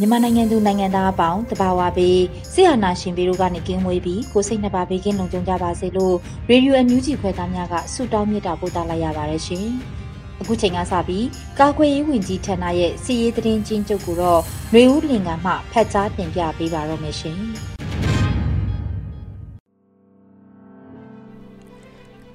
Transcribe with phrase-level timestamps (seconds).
[0.00, 2.20] မြန်မာနိုင်ငံသူနိုင်ငံသားအပေါင်းတဘာဝပေး
[2.52, 6.16] ဆရာနာရှင်ပြီးတို့ကနေကင်းဝေးပြီးကိုစိတ်နှပါဘေးကင်းလုံခြုံကြပါစေလို့
[6.48, 9.66] ရေဒီယိုအန်ယူဂျီခွဲသားများကဆုတောင်းမြတ်တာပို့သလိုက်ရပါတယ်ရှင်။
[10.40, 11.26] အခုချိန်ကစပြီး
[11.58, 14.40] ကာကွယ်ရေးဝန်ကြီးဌာနရဲ့စီရေးသတင်းချင်းချုပ်ကိုတော့
[14.72, 17.40] ຫນွေဦးလင်ကမှဖတ်ကြားတင်ပြပေးပါတော့မယ်ရှင်။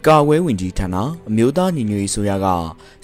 [0.08, 0.96] ကာဝဲဝင်ကြီးဌာန
[1.30, 2.48] အမျိုးသားညီညွတ်ရေးဆိုရက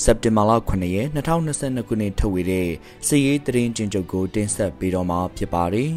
[0.03, 2.69] စက်တင်ဘာလ9ရက်2022ခုနှစ်ထုတ်ဝေတဲ့
[3.07, 5.93] စီရေးသတင်းကျဉ်ချုပ်ကိုတင်ဆက်ပေးတော့မှာဖြစ်ပါတယ်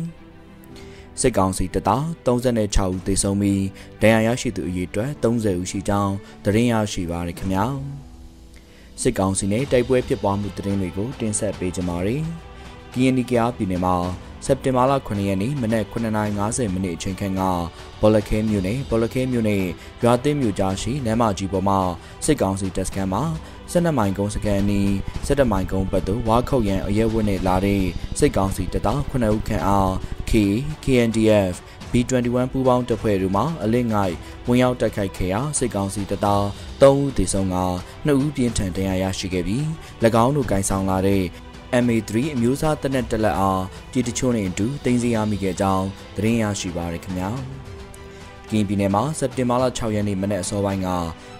[1.20, 3.62] ။စစ်ကောင်စီတပ်သား36ဦးသေဆုံးပြီး
[4.02, 7.64] ဒဏ်ရာရရှိသူအရေအတွက်30ဦးရှိကြောင်းသတင်းရရှိပါရခင်ဗျာ။
[9.00, 12.24] စစ်ကောင်စီနဲ့တိုက်ပွဲဖြစ်ပွားမှုသတင်းတွေကိုတင်ဆက်ပေးကြပါမယ်။
[12.92, 13.96] KNDK ပြည်နယ်မှာ
[14.46, 17.42] စက်တင်ဘာလ9ရက်နေ့မနက်9:50မိနစ်အချိန်ခန့်က
[18.00, 19.64] ဘောလခဲမြို့နယ်ဘောလခဲမြို့နယ်
[20.02, 21.78] ရွာသိမ်းမြို့ကြားရှိလမ်းမကြီးပေါ်မှာ
[22.24, 23.22] စစ်ကောင်စီတပ်စခန်းမှာ
[23.72, 24.88] 12မိုင်ကုန်းစခန်းနီး
[25.26, 27.82] 17မိုင်ကုန်းဘက်သို့ဝါခုတ်ရန်အရဲဝတ်နဲ့လာတဲ့
[28.18, 29.90] စစ်ကောင်စီတပ်သား9ဦးခန့်အား
[30.30, 30.32] K
[30.84, 31.54] KNDF
[31.92, 34.14] B21 ပူးပေါင်းတပ်ဖွဲ့တို့မှအလစ်ငိုက်
[34.48, 36.44] ဝင်ရောက်တိုက်ခိုက်ခဲ့ရာစစ်ကောင်စီတပ်သား
[36.80, 37.56] 3ဦးသေဆုံးက
[38.06, 39.64] 2ဦးပြင်းထန်ဒဏ်ရာရရှိခဲ့ပြီး၎
[40.24, 41.22] င်းတို့ကင်ဆောင်လာတဲ့
[41.84, 45.86] MA3 အမျိုးအစားတနက်တက်လက်အားပြည်တချို့နဲ့အတူတင်စီရမိခဲ့ကြောင်း
[46.16, 47.30] သတင်းရရှိပါရခင်ဗျာ
[48.50, 50.88] ကင်းပြည်နယ်မှာစက်တင်ဘာလ6ရက်နေ့မနေ့အစောပိုင်းက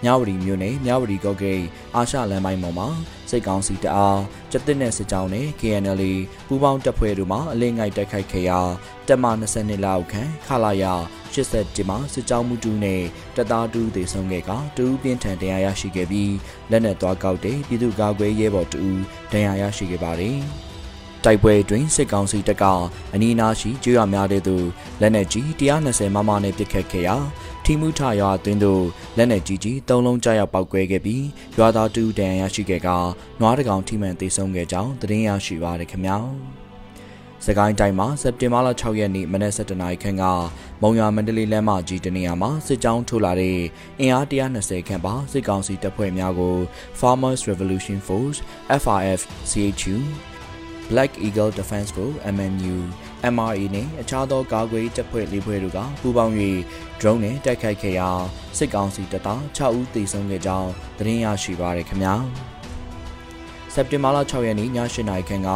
[0.04, 1.64] မြဝတီမြို့နယ်မြဝတီကော့ဂိတ်
[1.94, 2.88] အာရှလမ်းပိုင်းပေါ်မှာ
[3.30, 4.20] စိတ်ကောင်းစီတအား
[4.50, 6.02] ကျက်တဲ့နဲ့စစ်ကြောင်းနဲ့ KNL
[6.46, 8.60] ပူးပေါင်းတပ်ဖွဲ့တို့မှအလင်းငိုက်တိုက်ခိုက်ခဲ့ရာ
[9.08, 9.24] တက်မ
[9.56, 10.84] 22လောက်ခန့်ခလာရ
[11.34, 13.02] 87မှာစစ်ကြောင်းမှုတူနဲ့
[13.36, 16.34] တပ်သားတူသေဆုံးခဲ့ကတူပြင်းထန်တရားရရှိခဲ့ပြီး
[16.70, 18.82] လက်နက်သွားကောက်တဲ့ပြည်သူ့ကာကွယ်ရေးဘော်တူ
[19.32, 20.38] တရားရရှိခဲ့ပါတယ်။
[21.24, 22.64] တိုက်ပွဲတွင်စစ်ကောင်စီတပ်က
[23.14, 24.56] အနီးနားရှိကျွော်များတဲ့သူ
[25.00, 27.16] လက်နက်ကြီး120မမနဲ့ပစ်ခတ်ခဲ့ရာ
[27.64, 28.84] ထီမှုထရွာအတွင်းသို့
[29.16, 31.24] လက်နက်ကြီးကြီး၃လုံးကြားရောက်ပောက်ကွဲခဲ့ပြီး
[31.56, 32.88] ရွာသားတူတန်ရရှိခဲ့က
[33.40, 36.18] နွားတကောင်ထိမှန်သေဆုံးခဲ့ကြောင်းသတင်းရရှိပါရခင်ဗျာ။
[37.46, 40.24] စကိုင်းတိုင်းမှာစက်တင်ဘာလ6ရက်နေ့မနက်7:00နာရီခန့်က
[40.82, 43.58] မုံရွာမန္တလေးလမ်းမကြီးတနေရာမှာစစ်ကြောင်းထိုးလာတဲ့
[44.00, 46.56] အင်အား120ခန့်ပါစစ်ကောင်စီတပ်ဖွဲ့များကို
[47.00, 48.38] Farmers Revolution Force
[48.82, 49.96] FRF CHU
[50.90, 52.76] Black Eagle Defense Group MNU
[53.34, 56.34] MRA နဲ့အခြားသောကာကွယ်တပ်ဖွဲ့လေးဖွဲ့တို့ကပူးပေါင်း၍
[57.00, 58.10] drone နဲ့တိုက်ခိုက်ခဲ့ရာ
[58.58, 62.14] စစ်ကောင်စီတပ်သား6ဦးသေဆုံးခဲ့ကြောင်းသတင်းရရှိပါရခင်ဗျာ
[63.74, 65.50] စက်တင်ဘာလ6ရက်နေ့ည8:00နာရီခန့်က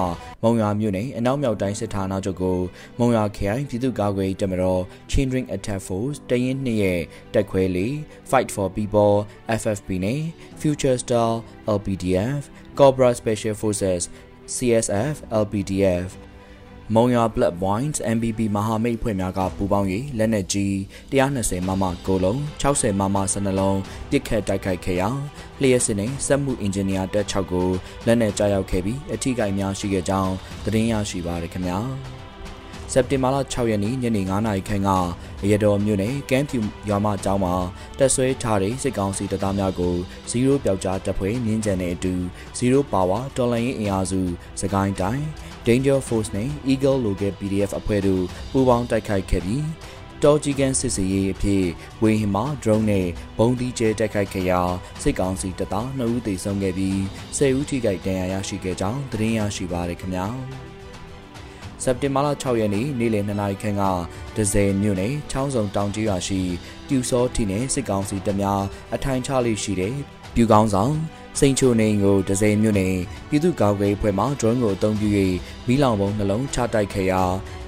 [0.44, 2.59] မုံရွာမြို့နယ်အနောက်မြောက်တိုင်းစစ်ဌာနချုပ်ကို
[2.99, 4.82] မုံရွာခရိုင်ပြည်သူ့ကာကွယ်ရေးတပ်မတော်
[5.12, 7.00] Children Attack Force တရင်နှစ်ရဲ့
[7.34, 7.94] တက်ခွဲလေး
[8.31, 9.15] Fight for People
[9.60, 10.21] FFP နဲ့
[10.60, 11.31] Future Star
[11.77, 12.41] LPDF
[12.78, 14.03] Cobra Special Forces
[14.55, 16.09] CSF LPDF
[16.93, 20.72] မုံရွာ Black Wines MBB မဟာမိတ်ဖွဲ့များကပူးပေါင်း၍လက်နက်ကြီး
[21.19, 23.81] 120မမကိုလုံး60မမစနလုံး
[24.11, 25.09] ပစ်ခတ်တိုက်ခိုက်ခဲ့ရာ
[25.61, 27.69] လျှက်စစ်နဲ့စက်မှုအင်ဂျင်နီယာတက်6ကို
[28.06, 30.33] လက်နက်ကြားရောက်ခဲ့ပြီးအထူးကိန်းများရှိခဲ့ကြောင်း
[30.65, 31.78] သတင်းရရှိပါရခင်ဗျာ
[32.93, 34.91] စက်တင်ဘာလ6ရက်နေ့ညနေ9:00နာရီခန့်က
[35.43, 36.59] ရရတော်မြို့နယ်ကမ်းဖြူ
[36.89, 37.55] ရွာမကျောင်းမှာ
[37.99, 39.94] တက်ဆွဲထားတဲ့စစ်ကောင်စီတပ်သားများကို
[40.31, 42.15] 0ပျောက်ကြားတပ်ဖွဲ့မြင်းကြံတဲ့အတူ
[42.59, 44.20] 0 power တော်လိုင်းအင်အားစု
[44.61, 45.25] စကိုင်းတိုင်း
[45.66, 49.66] Danger Force နဲ့ Eagle Local PDF အဖွဲ့တို့ပူးပေါင်းတိုက်ခိုက်ခဲ့ပြီး
[50.22, 51.64] တော်ကြီးကန်စစ်စေးရေးအဖြစ်
[52.02, 53.06] ဝေဟင်မှာ drone နဲ့
[53.38, 54.61] ဘုံဒီကျဲတိုက်ခိုက်ခဲ့ရာ
[55.02, 56.96] စစ်ကောင်စီတပ်သား2ဦးသေဆုံးခဲ့ပြီး
[57.37, 60.26] 10ဦးထိခိုက်ဒဏ်ရာရရှိခဲ့ကြောင်းသတင်းရရှိပါရခင်ဗျာ
[61.82, 63.82] စက်တင်ဘာလ6ရက်နေ့နေ့လယ်2နာရီခန့်က
[64.37, 66.40] ဒဇယ်မြို့နယ်ချောင်းစုံတောင်ကြီးရွာရှိ
[66.88, 68.62] ပြူစောထီနယ်စစ်ကောင်စီတပ်များ
[68.94, 69.94] အထိုင်ချလေးရှိတဲ့
[70.34, 70.94] ပြူကောင်းဆောင်
[71.38, 72.94] စိန်ချိုနေကိုဒဇယ်မြို့နယ်
[73.28, 75.08] ပြည်သူ့ကာကွယ်ဖွဲ့မှ drone ကိုအသုံးပြု၍
[75.66, 77.22] မီးလောင်ပုံနှလုံးချတိုက်ခဲ့ရာ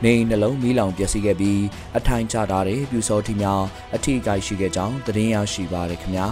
[0.05, 1.63] နေနှလုံးမီးလောင်ပျက်စီးခဲ့ပြီး
[1.97, 3.63] အထိုင်ချထားတဲ့ပြူစောထီများ
[3.95, 6.29] အထိအကိုက်ရှိခဲ့ကြောင်းသတင်းရရှိပါရခင်ဗျာ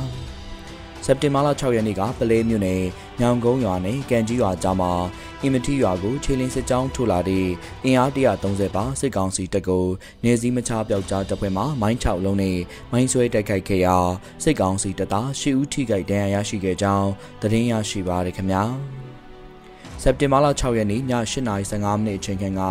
[1.07, 2.83] စက်တင်ဘာလ6ရက်နေ့ကပလဲမြို့နယ်
[3.21, 4.93] ညောင်ကုန်းရွာနဲ့ကန်ကြီးရွာကြားမှာ
[5.43, 7.49] အင်မတီရွာကိုခြေလင်းစစ်ကြောင်းထိုးလာတဲ့
[7.85, 9.87] အင်အား130ပါစစ်ကောင်စီတပ်ကို
[10.25, 12.59] နေစည်းမချပြောက်ကြားတပ်ဖွဲ့မှမိုင်း6လုံးနဲ့
[12.93, 13.97] မိုင်းဆွဲတိုက်ခိုက်ခဲ့ရာ
[14.45, 17.09] စစ်ကောင်စီတပ်သား10ဦးထိခိုက်ဒဏ်ရာရရှိခဲ့ကြောင်း
[17.41, 18.65] သတင်းရရှိပါရခင်ဗျာ။
[20.07, 22.63] စက်တင်ဘာလ6ရက်နေ့ည8:15မိနစ်အချိန်ခန့်က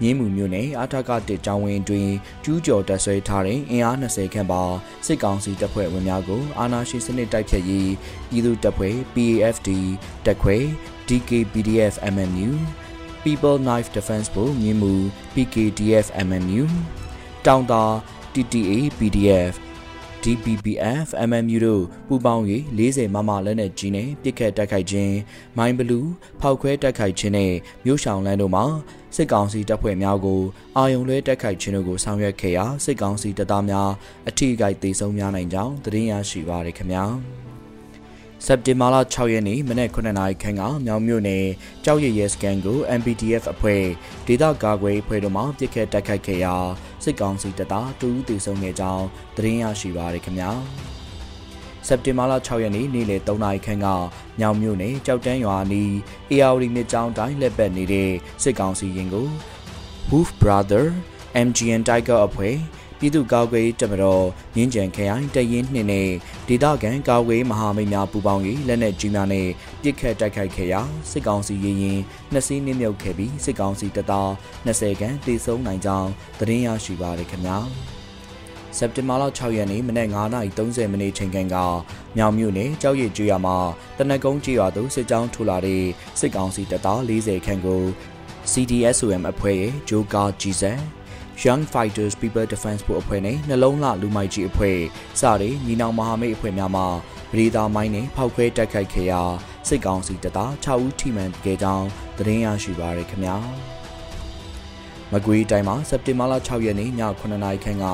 [0.00, 2.08] မြင်းမှုမြို့နယ်အာထကတစ်ကျောင်းဝင်းတွင်
[2.44, 4.62] ကျူးကျော်တပ်ဆွဲထားတဲ့အင်အား20ခန့်ပါ
[5.06, 7.90] စစ်ကောင်စီတပ်ဖွဲ့ဝင်များကိုအာဏာရှင်စနစ်တိုက်ဖြတ်ရေး
[8.28, 9.68] ပြည်သူတပ်ဖွဲ့ PAFD
[10.26, 10.56] တပ်ခွဲ
[11.08, 12.50] DKPDF MNU
[13.22, 14.92] People Knife Defense ဘုမြင်းမှု
[15.34, 16.64] PKDF MNU
[17.46, 17.84] တောင်တာ
[18.34, 19.52] TTA PDF
[20.24, 22.44] DPPF MMU တို့ပူးပေါင်း၍
[22.78, 25.14] 40မမလက်နက်ကြီးနဲ့ပစ်ခတ်တိုက်ခိုက်ခြင်း
[25.58, 26.08] မိုင်းဘလူး
[26.40, 27.52] ဖောက်ခွဲတိုက်ခိုက်ခြင်းနဲ့
[27.84, 28.64] မြို့ရှောင်လန်းတို့မှာ
[29.16, 30.40] စစ်ကောင်စီတပ်ဖွဲ့များကို
[30.76, 33.90] အာယုံလွှဲတိုက်ခိုက်ခြင်းတို့ကိုဆောင်ရွက်ခဲ့ရာစစ်ကောင်စီတပ်သားများ
[34.28, 37.04] အထိအခိုက်ဒေဆုံးများနိုင်ကြောင်းသတင်းရရှိပါရခင်ဗျာ
[38.46, 41.46] စက်တင်ဘာလ6ရက်နေ့မနက်9:00နာရီခန့်ကမြောင်မြို့နယ်
[41.84, 43.84] ကြောက်ရရဲစကန်ကို MPDF အဖွဲ့
[44.26, 46.54] ဒေသကာကွယ်အဖွဲ့တို့မှပစ်ခတ်တိုက်ခိုက်ခဲ့ရာ
[47.04, 49.04] စစ်ကောင်စီတပ်သားတူဦးတည်ဆုံခဲ့ကြောင်း
[49.36, 50.50] သတင်းရရှိပါရခင်ဗျာ
[51.86, 53.86] စက်တင်ဘာလ6ရက်နေ့နေ့လယ်3နာရီခန့်က
[54.40, 55.90] ညောင်မြို့နယ်ကြောက်တန်းရွာနီး
[56.30, 58.10] ARD မြစ်ကြောင်းတိုင်းလက်ပတ်နေတဲ့
[58.42, 59.28] စစ်ကောင်စီရင်ကို
[60.10, 60.84] Wolf Brother
[61.46, 62.56] MGN Tiger အဖွဲ့
[62.98, 64.24] ပြည်သူ့ကာကွယ်ရေးတပ်မတော်
[64.56, 66.08] ရင်းကြံခရိုင်တရင်နှင့်နဲ့
[66.48, 69.48] ဒေသခံကာကွယ်မဟာမိတ်များပူးပေါင်း၍လက်နက်ကြီးများနဲ့
[69.82, 70.80] ပစ်ခတ်တိုက်ခိုက်ခဲ့ရာ
[71.10, 72.00] စစ်ကောင်စီရင်ရင်
[72.32, 74.28] နှစ်စီးနှင်းမြုပ်ခဲ့ပြီးစစ်ကောင်စီတပ်သား
[74.66, 77.58] 20ခန့်တေဆုံးနိုင်ကြောင်းသတင်းရရှိပါရခင်ဗျာ
[78.78, 81.56] စက်တင်ဘာလ6ရက်နေ့မနက်9:30မိနစ်ချိန်ခန့်က
[82.16, 83.56] မြောင်မြို့နယ်ကြောက်ရည်ကျွော်မှာ
[83.98, 85.84] တနက်ကုန်းကျွော်သို့စစ်ကြောင်းထူလာတဲ့
[86.20, 87.82] စစ်ကောင်စီတပ်သား40ခန့်ကို
[88.52, 90.78] CDSOM အဖွဲ့ရဲ့ဂျိုကာဂျီဇန်
[91.44, 94.78] Young Fighters People Defense ဖို့အဖွဲ့နဲ့နှလုံးလှလူမိုက်ကြီးအဖွဲ့
[95.20, 96.82] စတဲ့ညီနောင်မဟာမိတ်အဖွဲ့များမှ
[97.32, 99.22] ပရိသာမိုင်းနဲ့ဖောက်ခွဲတိုက်ခိုက်ခဲ့ရာ
[99.68, 101.88] စစ်ကောင်စီတပ်သား6ဦးထိမှန်ခဲ့ကြောင်း
[102.18, 103.36] သတင်းရရှိပါရခင်ဗျာ
[105.12, 106.90] မကွေးတိုင်းမှာစက်တင်ဘာလ6ရက်နေ့ည
[107.20, 107.86] 9:00နာရီခန့်က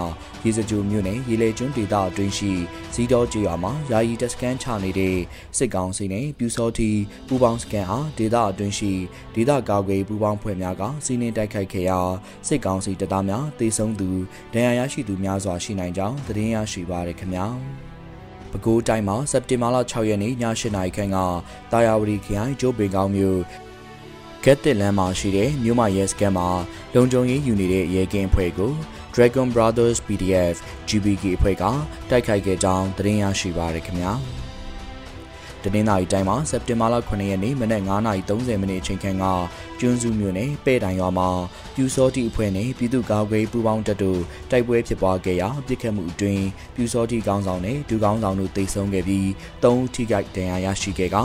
[0.44, 2.52] ရေစကြိုမြို့နယ်ရေလေကျွန်းဒေသအတွင်းရှိ
[2.94, 5.16] ဇီတော်ကျေးရွာမှာယာယီတက်စကန်ချနေတဲ့
[5.56, 6.90] စစ်ကောင်စီနဲ့ပြူစောတီ
[7.28, 8.92] ပူပေါင်းစကန်အားဒေသအတွင်းရှိ
[9.34, 12.00] ဒေသကာကွယ်ပူပေါင်းဖွဲ့များကစီးနှင်းတိုက်ခိုက်ခဲ့ရာ
[12.48, 14.08] စစ်ကောင်စီတပ်သားများတေဆုံးသူ
[14.54, 17.46] ဒဏ်ရာရရှိသူများစွာရှိနိုင်ကြောင်းသတင်းရရှိပါရခင်ဗျာ
[18.50, 21.18] ပဲခူးတိုင်းမှာစက်တင်ဘာလ6ရက်နေ့ည8:00နာရီခန့်က
[21.72, 23.40] တာယာဝတီခရိုင်ကျိုးပေကောင်းမြို့
[24.46, 26.48] ကက်တစ်လမ်းမှာရှိတဲ့မြို့မရဲစကန်မှာ
[26.94, 28.72] လုံခြုံရေးယူနေတဲ့ရဲကင်းဖွဲ့ကို
[29.14, 30.56] Dragon Brothers PDF
[30.88, 31.64] GBK အဖွဲ့က
[32.10, 34.12] တိုက်ခိုက်ခဲ့ကြောင်းသတင်းရရှိပါရခင်ဗျာ
[35.62, 39.24] တနင်္လာရီတိုင်းမှာစက်တင်ဘာလ9ရက်နေ့မနက်9:30မိနစ်အချိန်ခန့်က
[39.80, 41.28] ကျွန်းစုမြို့နယ်ပဲ့တိုင်ရွာမှာ
[41.74, 46.44] ပြူစောတိအဖွဲ့နဲ့ပြည်သူ့ကာကွယ်ပူးပေါင်းတပ်တို့တိုက်ပွဲဖြစ်ပွားခဲ့ရာပြစ်ခတ်မှုအတွင်း
[46.74, 49.26] ပြူစောတိကောင်းဆောင်နဲ့ဒူကောင်းဆောင်တို့တိုက်ဆုံခဲ့ပြီး
[49.62, 51.16] ၃ဦးထိခိုက်ဒဏ်ရာရရှိခဲ့က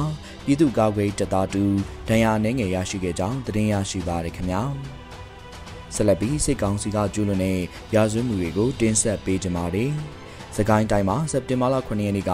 [0.45, 1.63] ပြည်သူ့ကာကွယ်တပ်သားတူ
[2.07, 4.61] ဒဏ်ရာနှဲငယ်ရရှိခဲ့ကြောင်းသတင်းရရှိပါရခင်ဗျာ
[5.95, 7.59] ဆက်လက်ပြီးစစ်ကောင်စီကကျူးလွန်တဲ့
[7.95, 9.93] ရာဇဝတ်မှုတွေကိုတင်းဆက်ပေးကြပါမယ်။
[10.61, 12.31] စကိုင်းတိုင်းမှာစက်တင်ဘာလ9ရက်နေ့က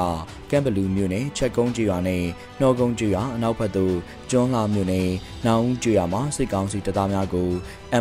[0.52, 2.24] ကမ်ဘလူးမြို့နယ်ချက်ကုန်းကျွာနဲ့
[2.60, 3.96] နှော်ကုန်းကျွာအနောက်ဘက်သို့
[4.32, 5.10] ကျွန်းလာမြို့နယ်
[5.46, 7.50] နောင်ဦးကျွာမှာစစ်ကောင်စီတပ်သားများကို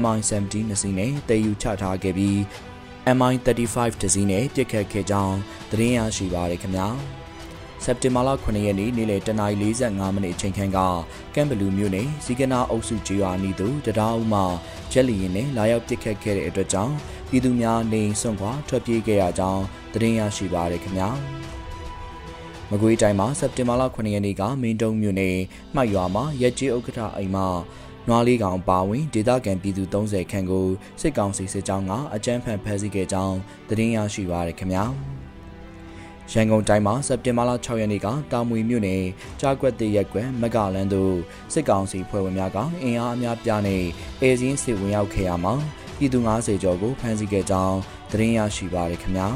[0.01, 2.37] MI-17 နှစ်စီးနဲ့တည်ယူချထားခဲ့ပြီး
[3.17, 5.37] MI-35 တစ်စီးနဲ့ပြစ်ခတ်ခဲ့ကြောင်း
[5.71, 6.89] သတင်းရရှိပါရခင်ဗျာ။
[7.85, 10.79] စက်တင်ဘာလ9ရက်နေ့နေ့လယ်10:45မိနစ်အချိန်ခန့်က
[11.35, 14.43] ကမ်ဘလူးမြို့နယ်စီကနာအုပ်စုကျေးရွာနီးသို့တရားဦးမှ
[14.93, 16.95] ဂျက်လီရင်နဲ့လာရောက်ပစ်ခတ်ခဲ့တဲ့အတွက်ကြောင့်
[17.35, 19.63] ပြည်သူများနေစွန့်ခွာထွက်ပြေးခဲ့ရကြောင်း
[19.93, 21.09] သတင်းရရှိပါရခင်ဗျာ
[22.71, 25.37] မကွေးတိုင်းမှာစက်တင်ဘာလ9ရက်နေ့ကမင်းတုံမြို့နယ်
[25.75, 27.47] မှိုက်ရွာမှာရက်ကြီးဥက္ကဋ္ဌအိမ်မှာ
[28.09, 30.67] နွားလေးကောင်ပါဝင်ဒေသခံပြည်သူ30ခန့်ကို
[31.01, 33.37] စစ်ကောင်စီစစ်ကြောင်းကအကြမ်းဖက်ဖမ်းဆီးခဲ့ကြောင်း
[33.69, 34.85] သတင်းရရှိပါရခင်ဗျာ။
[36.33, 39.03] ရန်ကုန်တိုင်းမှာစက်တင်ဘာလ6ရက်နေ့ကတာမွေမြို့နယ်
[39.41, 41.15] ကြားကွက်တရက်ကွယ်မကလန်တို့
[41.53, 43.83] စစ်ကောင်စီဖွဲ့ဝင်များကအင်အားအများပြားနဲ့
[44.23, 45.55] အဲစင်းစစ်ဝင်ရောက်ခဲ့ရမှာ
[45.99, 47.79] ပြည်သူ90ကျော်ကိုဖမ်းဆီးခဲ့ကြောင်း
[48.13, 49.29] သတင်းရရှိပါရခင်ဗျာ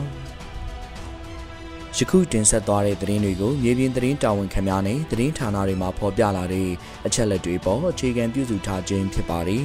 [1.97, 6.69] ယခုတင်ဆက်သွားတဲ့သတင်းတွေကိုမြေပြင်သတင်းတာဝန်ခံများနဲ့သတင်းဌာနတွေမှာဖော်ပြလာတဲ့
[7.07, 9.65] အချက်လက်တွေပေါ်အခြေခံပြုစုထားခြင်းဖြစ်ပါတယ်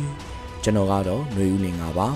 [0.63, 2.09] ကျွန်တော်ကတော့ຫນွေဦးလင်ပါ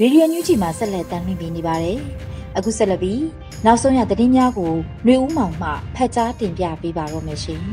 [0.00, 1.98] ရေဒီယိုညူးချီမှာဆက်လက်တင်ပြနေပါတယ်။
[2.57, 3.23] အခုဆက်လက်ပြီး
[3.65, 4.73] နောက်ဆုံးရသတင်းများကို
[5.05, 7.61] ຫນွေဦးမောင်မှဖတ်ကြားတင်ပြပေးပါတော့မယ်ရှင်။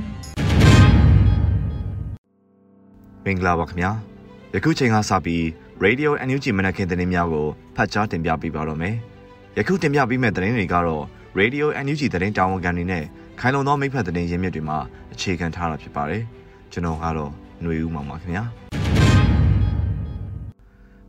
[3.24, 3.90] မင်္ဂလာပါခင်ဗျာ။
[4.54, 5.42] ယခုချိန်ကစပြီး
[5.84, 7.46] Radio NUG မနက်ခင်းသတင်းများကို
[7.76, 8.94] ဖတ်ကြားတင်ပြပေးပါတော့မယ်။
[9.58, 11.04] ယခုတင်ပြပေးမယ့်သတင်းတွေကတော့
[11.40, 13.04] Radio NUG သတင်းတာဝန်ခံတွေနဲ့
[13.40, 14.78] ခိုင်လုံသောမိဖက်သတင်းရင်းမြစ်တွေမှာ
[15.12, 16.22] အခြေခံထားတာဖြစ်ပါတယ်။
[16.72, 17.30] ကျွန်တော်ကတော့
[17.62, 18.44] ຫນွေဦးမောင်ပါခင်ဗျာ။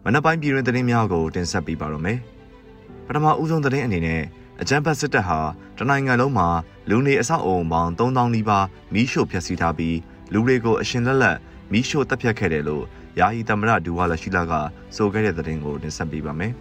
[0.03, 2.40] မနက်ပိုင်းပြည်တွင်သတင်းများကိုတင်ဆက်ပေးပါရမယ်။ပ
[3.16, 4.22] ထမဦးဆုံးသတင်းအနေနဲ့
[4.60, 5.38] အကြမ်းဖက်စစ်တပ်ဟာ
[5.78, 6.48] တနိုင်ငံလုံးမှာ
[6.90, 9.96] လူနေအဆောက်အုံပေါင်း3000နီးပါးမီးရှို့ဖျက်ဆီးထားပြီး
[10.32, 11.36] လူတွေကိုအရှင်လက်လက်
[11.72, 12.84] မီးရှို့တပ်ဖြတ်ခဲ့တယ်လို့
[13.18, 14.52] ယာယီသမ္မတဒူဝါလရှိလာက
[14.96, 16.52] ဆိုခဲ့တဲ့သတင်းကိုတင်ဆက်ပေးပါမယ်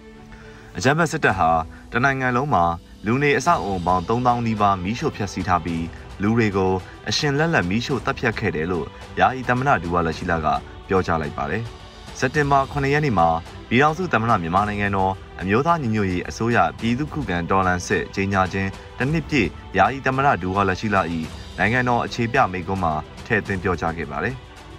[0.76, 1.50] ။အကြမ်းဖက်စစ်တပ်ဟာ
[1.92, 2.64] တနိုင်ငံလုံးမှာ
[3.06, 5.84] လူနေအဆောက်အုံပေါင်း3000နီးပါးမီးရှို့ဖျက်ဆီးထားပြီး
[6.22, 6.72] လူတွေကို
[7.08, 8.86] အရှင်လက်လက်မီးရှို့တပ်ဖြတ်ခဲ့တယ်လို့
[9.18, 10.46] ယာယီသမ္မတဒူဝါလရှိလာက
[10.88, 11.62] ပြောကြားလိုက်ပါတယ်။
[12.18, 13.28] စက်တင်ဘာ9ရက်နေ့မှာ
[13.72, 21.02] ပြည်ထောင်စုသမ္မတမြန်မာနိုင်ငံတော်အမျိုးသားညီညွတ်ရေးအစိုးရပြည်သူ့ခုခံတော်လှန်စစ်ကြီးညာခြင်းတစ်နှစ်ပြည့်ယာယီသမ္မတဒူဝါလရှိလာ၏
[21.58, 22.92] နိုင်ငံတော်အခြေပြမိန့်ခွန်းမှာ
[23.26, 24.34] ထည့်သွင်းပြောကြားခဲ့ပါတယ်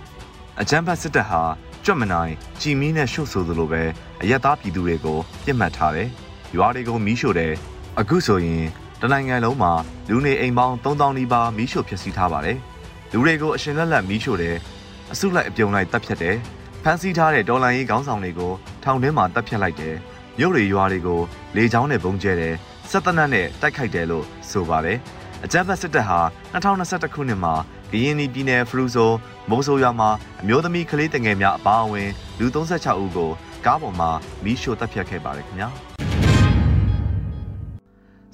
[0.62, 1.42] ။အကြမ်းဖက်စစ်တပ်ဟာ
[1.86, 3.84] ကြွတ်မနိုင်ကြည်မီးနဲ့ရှုပ်ဆိုသလိုပဲ
[4.22, 6.10] အရက်သားပြည်သူတွေကိုပြစ်မှတ်ထားတယ်။
[6.56, 7.54] ရွာတွေကိုမီးရှို့တယ်။
[8.00, 8.66] အခုဆိုရင်
[9.02, 9.74] တနိုင်ငံလုံးမှာ
[10.10, 12.58] လူနေအိမ်ပေါင်း3000နီးပါးမီးရှို့ဖျက်ဆီးထားပါတယ်။
[13.12, 14.56] လူတွေကိုအရှင်လက်လက်မီးရှို့တယ်။
[15.12, 16.38] အစုလိုက်အပြုံလိုက်တပ်ဖြတ်တယ်။
[16.84, 19.96] ဖမ်းဆီးထားတဲ့ဒေါ်လာရေးခေါင်းဆောင်တွေကိုထောင်ထဲမှာတပ်ဖြတ်လိုက်တယ်။
[20.40, 21.22] မြို့တွေရွာတွေကို
[21.56, 22.56] လေကြောင်းနဲ့ပုံကျဲတယ်။
[22.90, 24.98] စစ်တပ်နဲ့တိုက်ခိုက်တယ်လို့ဆိုပါတယ်။
[25.44, 26.20] အကြမ်းဖက်စစ်တပ်ဟာ
[26.54, 27.54] 2021ခုနှစ်မှာ
[27.92, 29.12] ကရင်ပြည်နယ်ဖရူဆို
[29.50, 30.10] မိုးဆိုရွာမှာ
[30.42, 32.10] အမျိုးသမီးကလေးတငယ်များအပါအဝင်
[32.40, 33.32] လူ36ဦးကို
[33.66, 34.10] ကားပေါ်မှာ
[34.44, 35.70] မီးရှို့တပ်ဖြတ်ခဲ့ပါတယ်ခင်ဗျာ။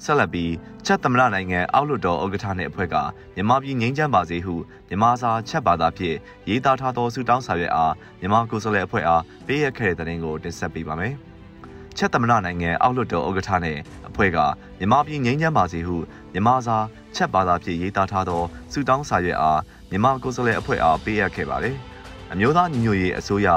[0.04, 0.52] ဆက်လက်ပြီး
[0.86, 2.96] ချက်သမရနိုင်ငံအောက်လွတ်တော်ဥက္ကဋ္ဌနှင့်အဖွဲ့က
[3.34, 4.54] မြန်မာပြည်ငြိမ်းချမ်းပါစေဟု
[4.88, 6.16] မြန်မာစာချက်ဘာသာဖြင့်
[6.48, 11.14] ရေးသားထားသောဆုတောင်းစာရွက်အားမြန်မာကိုယ်စားလှယ်အဖွဲ့အားပေးအပ်ခဲ့တဲ့တဲ့တင်ကိုတင်ဆက်ပေးပါမယ်။
[11.96, 14.38] ချက်သမရနိုင်ငံအောက်လွတ်တော်ဥက္ကဋ္ဌနှင့်အဖွဲ့က
[14.78, 15.96] မြန်မာပြည်ငြိမ်းချမ်းပါစေဟု
[16.32, 16.76] မြန်မာစာ
[17.16, 18.42] ချက်ဘာသာဖြင့်ရေးသားထားသော
[18.72, 21.76] ဆုတောင်းစာရွက်အားမြန်မာကိုယ်စားလှယ်အဖွဲ့အားပေးအပ်ခဲ့ပါတယ်။
[22.32, 23.48] အမျိုးသားညီညွတ်ရေးအစိုးရ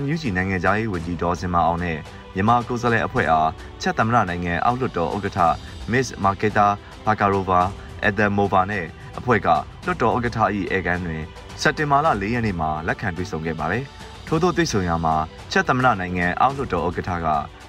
[0.00, 1.98] NUG နိုင်ငံသားရေးဝန်ကြီးဒေါ်စင်မအောင်နဲ့
[2.38, 3.50] မြန်မာကိုယ်စားလှယ်အဖွဲ့အား
[3.82, 5.56] ချက်သမရနိုင်ငံအောက်လွတ်တော်ဥက္ကဋ္ဌ
[5.92, 6.66] Miss Marketa
[7.06, 7.60] Bakarova
[8.08, 8.86] Adamova နဲ့
[9.18, 9.48] အဖွဲ့က
[9.86, 10.38] လွတ်တော်ဥက္ကဋ္ဌ၏
[10.70, 11.22] အေကန်တွင်
[11.60, 13.84] စက်တင်ဘာလ၄ရက်နေ့မှာလက်ခံတွေ့ဆုံခဲ့ပါတယ်။
[14.26, 15.14] ထို့သောတွေ့ဆုံရာမှာ
[15.52, 17.26] ချက်သမရနိုင်ငံအောက်လွတ်တော်ဥက္ကဋ္ဌက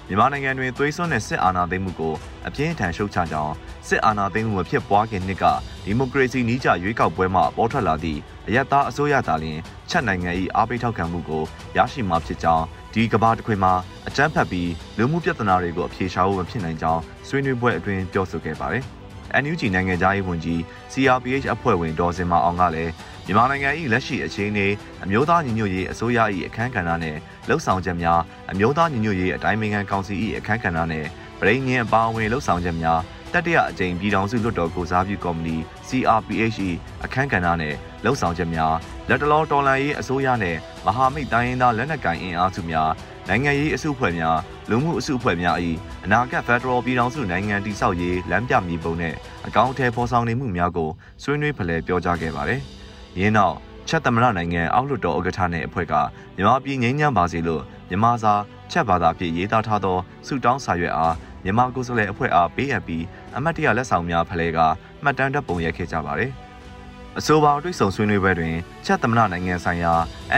[0.08, 2.14] မြန်မာနိုင်ငံတွင်သွေးစွန်းတဲ့စစ်အာဏာသိမ်းမှုကို
[2.46, 3.54] အပြင်းထန်ရှုတ်ချကြောင်း
[3.88, 5.44] စစ်အာဏာသိမ်းမှုမဖြစ်ပွားခင်နှစ်က
[5.84, 8.20] ဒီမိုကရေစီနီးကျရွေးကောက်ပွဲမှပေါ်ထွက်လာသည့်
[8.50, 11.42] အယက်သားအစိုးရသာလျှင်ချက်နိုင်ငံ၏အားပေးထောက်ခံမှုကို
[11.76, 12.64] ရရှိမှာဖြစ်ကြောင်း
[12.94, 13.72] ဒီကဘာတစ်ခွေမှာ
[14.08, 18.84] အကြမ်းဖက်ပြီးလူမှုပြဿနာတွေကိုအဖြေရှာဖို့မဖြစ်နိုင်ကြောင်းဆွေးနွေးပွဲအတွင်းပြောဆိုခဲ့ပါတယ်။
[19.42, 20.58] NUG နိုင်ငံသားရေးဝန်ကြီး
[20.92, 22.92] CRPH အဖွဲ့ဝင်ဒေါ်စင်မအောင်ကလည်း
[23.26, 24.66] မြန်မာနိုင်ငံ၏လက်ရှိအခြေအနေ
[25.04, 27.16] အမျိုးသားညီညွတ်ရေးအစိုးရ၏အခမ်းကဏ္ဍနဲ့
[27.48, 31.06] လှုပ်ဆောင်ချက်များအမျိုးသားညီညွတ်ရေးအတိုင်းအမြံကောင်စီ၏အခမ်းကဏ္ဍနဲ့
[31.40, 33.00] ပြည်ငင်းအပါအဝင်လှုပ်ဆောင်ချက်များ
[33.34, 35.56] တတိယအကြိမ်ပြည်ထောင်စုလွှတ်တော်ကိုစားပြုကော်မတီ
[35.88, 36.60] CRPH
[37.04, 38.74] အခမ်းကဏ္ဍနဲ့လှုပ်ဆောင်ချက်များ
[39.08, 40.56] လက်တလောတော်လှန်ရေးအစိုးရနဲ့
[40.86, 42.90] မဟာမိတ်တိုင်းရင်းသားလက်နက်ကိုင်အင်အားစုများ
[43.28, 44.38] နိုင်ငံရေးအစုအဖွဲ့များ
[44.70, 45.56] လူမှုအစုအဖွဲ့များ၏
[46.04, 49.14] အနာဂတ်ဖက်ဒရယ်ပြည်ထောင်စုနိုင်ငံတည်ဆောက်ရေးလမ်းပြမည်ပုံနဲ့
[49.46, 50.90] အကောင့်အထည်ဖော်ဆောင်နေမှုများကို
[51.22, 52.60] ဆွေးနွေးဖလှယ်ပြောကြားခဲ့ပါတယ်။
[53.18, 53.56] ယင်းနောက်
[53.88, 55.94] ချက်သမရနိုင်ငံအောက်လွှတ်တော်ဥက္ကဋ္ဌနဲ့အဖွဲ့က
[56.36, 58.34] မြန်မာပြည်ငြိမ်းချမ်းပါစေလို့မြန်မာစာ
[58.70, 63.04] ချက်ဘာသာဖြင့်ရေးသားထားသောဆုတောင်းစာရွက်အားမြန်မာကိုယ်စားလှယ်အဖွဲ့အားပေးအပ်ပြီး
[63.36, 64.58] အမတ်တရလက်ဆောင်များဖလှယ်က
[65.04, 66.30] မှတ်တမ်းတပ်ပုံရိုက်ခဲ့ကြပါတယ်။
[67.18, 68.54] အဆိုပါတွေ့ဆုံဆွေးနွေးပွဲတွင်
[68.86, 69.92] ချက်သမရနိုင်ငံဆိုင်ရာ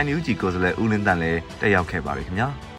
[0.05, 2.49] NUG ကိုယ်စားလှယ်ဦးလင်းတန်လည်းတက်ရောက်ခဲ့ပါတယ်ခင်ဗျာ။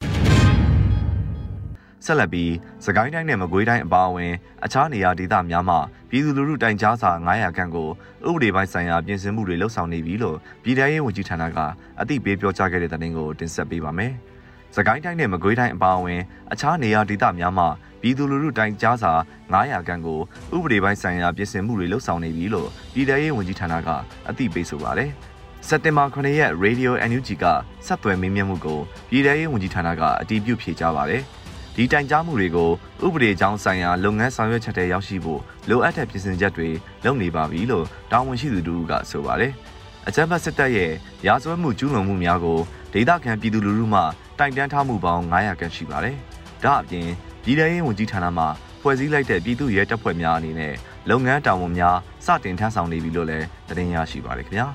[2.04, 2.52] ဆက်လက်ပြီး
[2.84, 4.32] စကိုင်းတိုင်းနဲ့မကွေးတိုင်းအပါအဝင်
[4.64, 5.78] အခြားနေရာဒေသများမှာ
[6.10, 7.88] ပြည်သူလူထုတိုင်ကြားစာ900ခန့်ကို
[8.28, 11.58] ဥပဒေပိုင်းဆိုင်ရာပြင်ဆင်မှုတွေလှုပ်ဆောင်နေပြီလို့ပြည်ထရေးဝန်ကြီးဌာနက
[12.00, 14.12] အသိပေးပြောကြားခဲ့တဲ့သတင်းကိုတင်ဆက်ပေးပါမယ်။
[14.76, 16.20] စကိုင်းတိုင်းနဲ့မကွေးတိုင်းအပါအဝင်
[16.52, 17.68] အခြားနေရာဒေသများမှာ
[18.04, 19.12] ပြည်သူလူထုတိုင်ကြားစာ
[19.52, 20.20] 900ခန့်ကို
[20.56, 23.88] ဥပဒေပိုင်းဆိုင်ရာပြင်ဆင်မှုတွေလှုပ်ဆောင်နေပြီလို့ပြည်ထရေးဝန်ကြီးဌာနက
[24.28, 25.10] အသိပေးဆိုပါတယ်။
[25.68, 27.44] စက်တင်ဘာ9ရက် Radio NUG က
[27.86, 31.22] ဆက်သွယ်မေးမြန်းမှုကိုပြည်ထရေးဝန်ကြီးဌာနကအတည်ပြုဖြေကြားပါတယ်။
[31.76, 32.70] ဒီတိုင်ကြားမှုတွေကို
[33.04, 36.68] ဥပဒေကြောင်းဆိုင်ရာလုပ်ငန်းဆောင်ရွက်ချက်တွေရောက်ရှိဖို့လိုအပ်တဲ့ပြင်ဆင်ချက်တွေ
[37.04, 39.52] လုပ်နေပါပြီလို့တာဝန်ရှိသူတို့ကဆိုပါတယ်။
[40.08, 40.92] အကြမ်းဖက်စစ်တပ်ရဲ့
[41.26, 42.58] ရာဇဝတ်မှုကျူးလွန်မှုများကို
[42.92, 44.00] ဒေသခံပြည်သူလူထုမှ
[44.38, 46.16] တိုင်တန်းထားမှုပေါင်း900ခန့်ရှိပါတယ်။
[46.64, 47.08] ဒါအပြင်
[47.46, 48.44] ပြည်ထရေးဝန်ကြီးဌာနမှ
[48.82, 50.74] ဖွဲ့စည်းလိုက်တဲ့ပြည်သူ့ရဲတပ်ဖွဲ့များအနေနဲ့
[51.10, 51.96] လုပ်ငန်းတာဝန်များ
[52.26, 54.66] စတင်ထမ်းဆောင်နေပြီလို့လည်းသတင်းရရှိပါတယ်ခင်ဗျာ။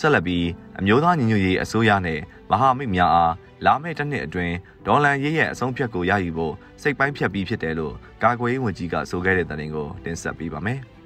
[0.00, 0.46] ဆက်လက်ပြီး
[0.78, 2.20] အမျိုးသားညီညွတ်ရေးအစိုးရနဲ့
[2.50, 3.32] မဟာမိတ်များအား
[3.66, 4.54] လာမယ့်တစ်နှစ်အတွင်း
[4.86, 10.80] ဒေါ်လန်ရေးရဲ့အဆုံးဖြတ်ကိုရယူဖို့စိတ်ပိုင်းဖြတ်ပြီးဖြစ်တယ်လို့ကာကွယ်ရေးဝန်ကြီးကဆိုခဲ့တဲ့သတင်းကိုတင်ဆက်ပေးပါမယ်။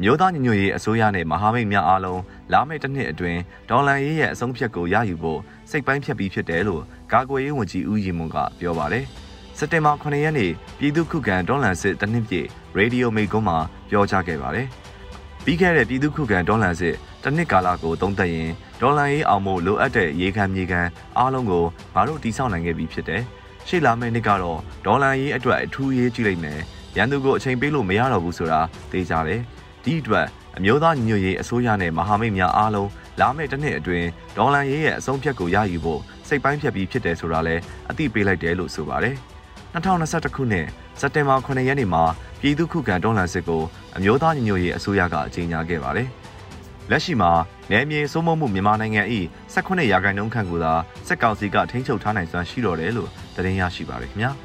[0.00, 3.40] အမျိုးသားညီညွတ်ရေးအစိုးရနဲ့မဟာမိတ်များအားလုံးလာမယ့်တစ်နှစ်အတွင်း
[3.70, 5.40] ဒေါ်လန်ရေးရဲ့အဆုံးဖြတ်ကိုရယူဖို့
[5.70, 9.04] စိတ်ပိုင်းဖြတ်ပြီးဖြစ်တယ်လို့ကာကွယ်ရေးဝန်ကြီးဦးရီမွန်ကပြောပါတယ်။
[9.58, 13.58] စက်တင်ဘာ9ရက်နေ့ပြည်သူ့ခုခံဒေါ်လန်စစ်တစ်နှစ်ပြည့်ရေဒီယိုမိတ်ကွန်းမှာ
[13.90, 14.66] ပြောကြားခဲ့ပါတယ်။
[15.44, 18.50] ပြီးခဲ့တဲ့ပြည်သူ့ခုခံဒေါ်လန်စစ်တစ်နှစ်ကာလကိုသုံးသပ်ရင်
[18.80, 20.80] ဒေါ်လာရေးအောင်ဖို့လိုအပ်တဲ့ရေခံမြေခံ
[21.18, 21.64] အားလုံးကို
[21.94, 23.22] ငါတို့တိစောက်နိုင်ခဲ့ပြီဖြစ်တယ်။
[23.68, 26.60] ရှေ့လာမယ့်နှစ်ကတော့ဒေါ်လာရေးအတွက်အထူးရေးကြည့်လိုက်မယ်။
[26.96, 29.42] ရန်သူကိုအချိန်ပေးလို့မရတော့ဘူးဆိုတာသိကြတယ်။
[29.88, 30.26] ဒီအတွက်
[30.56, 32.90] အမျိုးသားညီညွတ်ရေးအစိုးရနဲ့မဟာမိတ်များအားလုံး
[33.20, 39.16] လာမယ့်တစ်နှစ်အတွင်းဒေါ်လာရေးရဲ့အဆုံးဖြတ်ကိုရယူဖို့စိတ်ပိုင်းဖြတ်ပြီးဖြစ်တယ်ဆိုတာလည်းအသိပေးလိုက်တယ်လို့ဆိုပါတယ်။
[39.74, 40.66] 2021ခုနှစ်
[41.00, 42.02] စက်တင်ဘာ9ရက်နေ့မှာ
[42.40, 43.62] ပြည်သူ့ခုခံတော်လှန်စစ်ကို
[43.96, 46.08] အမျိုးသားညီညွတ်ရေးအစိုးရကကြေညာခဲ့ပါတယ်။
[46.90, 47.30] လက်ရှိမှာ
[47.70, 49.02] နယ်မြေစိုးမိုးမှုမြန်မာနိုင်ငံ၏
[49.54, 50.72] 18ရာခိုင်နှုန်းခန့်ကိုသာ
[51.06, 54.32] စက်ကောင်စီကထိန်းချုပ်ထားနိုင်စွမ်းရှိတော်တယ်လို့သတင်းရရှိပါရခင်ဗျာ။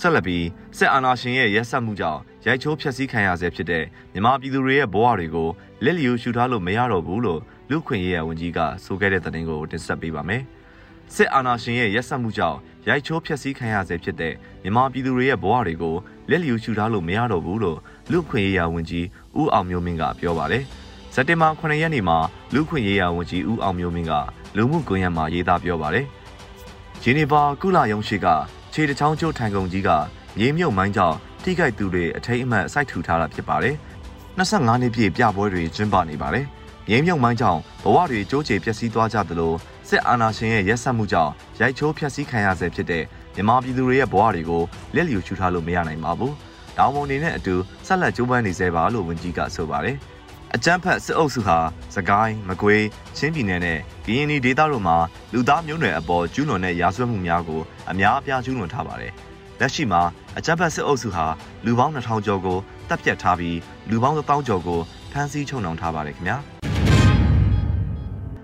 [0.00, 0.44] ဆက်လက်ပြီး
[0.78, 5.48] စစ်အာဏာရှင်ရဲ့ရက်စက်မှုကြောင့် ရိုက်ချိုးဖျက်ဆီးခံရဆဲဖြစ်တဲ့မြန်မာပြည်သူတွေရဲ့ဘဝတွေကို
[5.84, 10.42] လက်လျူရှုထားလို့မရတော့ဘူးလို့လူခွင့်ရေးရဝန်ကြီးကဆိုခဲ့တဲ့သတင်းကိုတင်ဆက်ပေးပါမယ်။
[11.14, 15.96] စစ်အာဏာရှင်ရဲ့ရက်စက်မှုကြောင့်ရိုက်ချိုးဖျက်ဆီးခံရဆဲဖြစ်တဲ့မြန်မာပြည်သူတွေရဲ့ဘဝတွေကို
[16.30, 17.78] လက်လျူရှုထားလို့မရတော့ဘူးလို့
[18.10, 19.06] လူခွင့်ရေးရဝန်ကြီး
[19.38, 20.64] ဦးအောင်မျိုးမင်းကပြောပါတယ်။
[21.14, 22.18] စက်တင်ဘာ9ရက်နေ့မှာ
[22.54, 24.12] လူခွင့်ရေးရဝန်ကြီးဦးအောင်မျိုးမင်းက
[24.56, 26.06] လူမှုကွန်ရက်မှာရေးသားပြောပါတယ်။
[27.02, 28.26] ဂျီနီဗာကုလရုံးရှိက
[28.72, 29.90] ခြေတချောင်းကျိုးထိုင်ကုန်ကြီးက
[30.38, 31.16] မြေမြုပ်မိုင်းကြောင့်
[31.48, 33.74] ထိခိုက်သူတွေအထိတ်အမှတ်စိုက်ထူထားတာဖြစ်ပါတယ်။
[34.38, 36.44] 25နှစ်ပြည့်ပြပွဲတွေကျင်းပနေပါတယ်။
[36.88, 39.52] မြေမြုပ်မိုင်းကြောင့်ဘဝတွေကြိုးချေပျက်စီးသွားကြသလို
[39.88, 44.62] စစ်အာဏာရှင်ရဲ့ရက်စက်မှုကြောင့်ရိုက်ချိုးဖျက်ဆီးခံရဆဲဖြစ်တဲ့မြန်မာပြည်သူတွေရဲ့ဘဝတွေကို
[44.94, 46.32] လက်လျူရှုထားလို့မရနိုင်ပါဘူး။
[46.76, 47.54] တောင်ပေါ်နေနဲ့အတူ
[47.86, 49.96] ဆက်လက်ကြိုးပမ်းနေစေပါလို့ဝန်ကြီးကဆိုပါတယ်။
[50.54, 51.58] အကြမ်းဖက်စစ်အုပ်စုဟာ
[51.94, 52.84] စကိုင်းမကွေး
[53.16, 54.96] ချင်းပြည်နယ်နဲ့ကရင်ပြည်ဒေသတို့မှာ
[55.32, 57.60] လူသားမျိုးနွယ်အပေါ်ကျူးလွန်တဲ့ရာဇဝတ်မှုများကို
[57.90, 59.12] အများအပြားကျူးလွန်ထားပါတယ်။
[59.60, 60.02] လက်ရှိမှာ
[60.38, 61.26] အကြမ်းဖက်စစ်အုပ်စုဟာ
[61.64, 63.58] လူပေါင်း2000ကျော်ကိုတပ်ဖြတ်ထားပြီး
[63.90, 64.80] လူပေါင်း1000ကျော်ကို
[65.12, 66.36] ဖမ်းဆီးချုပ်နှောင်ထားပါတယ်ခင်ဗျာ။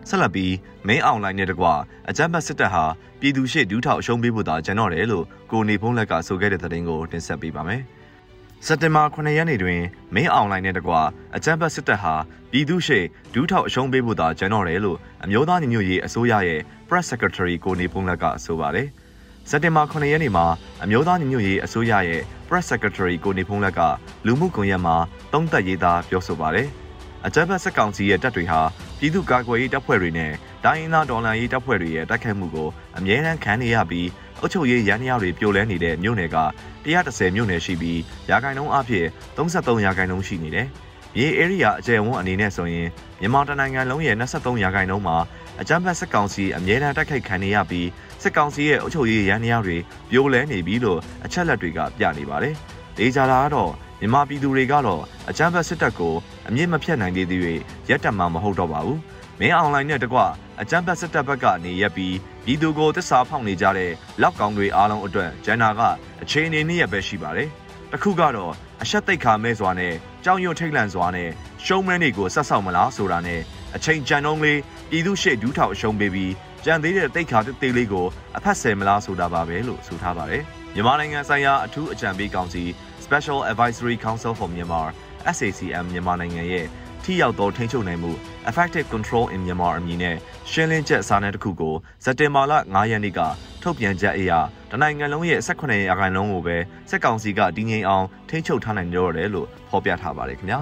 [0.08, 0.54] ဆက်လက်ပြီး
[0.86, 1.66] မင်းအွန်လိုင်းနဲ့တကွ
[2.08, 2.84] အကြမ်းဖက်စစ်တပ်ဟာ
[3.20, 7.82] ပြည်သူရှေ့ဒူးထောက်အရှုံးပေးဖို့သာကြံတော့တယ်လို့ကိုနေဖုံးလက်ကဆိုခဲ့တဲ့သတင်းကိုတင်ဆက်ပေးပါမယ်။
[8.66, 9.80] စက်တင်ဘာ9ရက်နေ့တွင်
[10.14, 10.92] မင်းအွန်လိုင်းနဲ့တကွ
[11.36, 12.14] အကြမ်းဖက်စစ်တပ်ဟာ
[12.50, 18.88] ပြည်သူရှေ့ဒူးထောက်အရှုံးပေးဖို့သာကြံတော့တယ်လို့အမျိုးသားညီညွတ်ရေးအစိုးရရဲ့ Press Secretary ကိုနေဖုံးလက်ကဆိုပါတယ်။
[19.50, 20.46] စက်တင်ဘာ9ရက်နေ့မှာ
[20.84, 23.80] အမျိုးသားညီညွတ်ရေးအစိုးရရဲ့ Press Secretary ကိုနေဖုံးလက်က
[24.26, 24.96] လူမှုကွန်ရက်မှာ
[25.32, 26.68] တုံးသက်ရေးသားပြောဆိုပါတယ်။
[27.26, 28.60] အကြမ်းဖက်စစ်ကောင်စီရဲ့တပ်တွေဟာ
[28.98, 30.32] ပြည်သူ့ကာကွယ်ရေးတပ်ဖွဲ့တွေနဲ့
[30.64, 32.68] တိုင်းရင်းသားဒေါ်လာရေးတပ်ဖွဲ့တွေရဲ့တိုက်ခိုက်မှုကို
[32.98, 34.08] အမြဲတမ်းခံနေရပြီး
[34.40, 36.38] အုပ်ချုပ်ရေးရန်ရာတွေပြိုလဲနေတဲ့မြို့နယ်က
[36.84, 38.00] 130မြို့နယ်ရှိပြီး
[38.30, 40.68] ရာခိုင်နှုန်းအဖြစ်33ရာခိုင်နှုန်းရှိနေတယ်။
[41.16, 42.88] မြေ area အကျယ်ဝန်းအနေနဲ့ဆိုရင်
[43.20, 45.16] မြန်မာတိုင်းနိုင်ငံလုံးရဲ့23ရာခိုင်နှုန်းမှာ
[45.60, 47.88] အကြမ်းဖက်စစ်ကောင်စီအမြဲတမ်းတိုက်ခိုက်ခံနေရပြီး
[48.22, 49.76] စစ်ကောင်စီရဲ့အုပ်ချုပ်ရေးရန်ရာတွေ
[50.10, 52.54] ပြိုလဲနေပြီလို့အချက်လက်တွေကပြနေပါတယ်။
[52.96, 56.14] ဒေကြတာကတော့မြန်မာပြည်သူတွေကတော့အကြမ်းဖက်စစ်တပ်ကို
[56.48, 57.40] အမြင့်မဖြတ်နိုင်သေးသေး၍
[57.90, 58.98] ရက်တက်မှာမဟုတ်တော့ပါဘူး။
[59.40, 60.18] မင်းအွန်လိုင်းနဲ့တကွ
[60.60, 63.90] အကြမ်းဖက်စစ်တပ်ဘက်ကနေရက်ပြီးပြည်သူကိုတစ္ဆာဖောက်နေကြတဲ့
[64.22, 65.80] လောက်ကောင်တွေအားလုံးအတွက်ဂျန်နာက
[66.22, 67.48] အခြေအနေနည်းရပဲရှိပါတယ်။
[67.92, 71.30] တခုကတော့အဆက်သိတ်ခါမဲစွာနဲ့ကြောင်ရွံ့ထိတ်လန့်စွာနဲ့
[71.64, 73.40] ရှုံးမန်းတွေကိုဆက်ဆောက်မလားဆိုတာနဲ့
[73.76, 76.32] အချိန်ကြံနှုံးလေးပြည်သူရှေ့ဒူးထောက်အရှုံးပေးပြီး
[76.64, 78.06] ကြံသေးတဲ့တိတ်ခါတိတ်လေးကို
[78.36, 80.42] အဖက်ဆယ်မလားဆိုတာပါပဲလို့ဆိုထားပါတယ်။
[80.74, 82.62] မြန်မာနိုင်ငံဆိုင်ရာအထူးအကြံပေးကောင်စီ
[83.04, 84.88] Special Advisory Council for Myanmar
[85.36, 86.66] SACM မြန်မာနိုင်ငံရဲ့
[87.04, 88.12] ထိရောက်သောထိန်းချုပ်နိုင်မှု
[88.50, 90.16] Effective Control in Myanmar အမည်နဲ့
[90.50, 93.20] ရှင်းလင်းချက်စာနယ်တစ်ခုကိုစက်တင်ဘာလ9ရက်နေ့က
[93.62, 94.32] ထုတ်ပြန်ချက်အရ
[94.70, 96.56] တနိုင်ငံလုံးရဲ့18ရာခိုင်နှုန်းကိုပဲ
[96.90, 100.60] စက်ကောင်စီကတည်ငြိမ်အောင်ထိန်းချုပ်ထားနိုင်ကြရတယ်လို့ဖော်ပြထားပါတယ်ခင်ဗျာ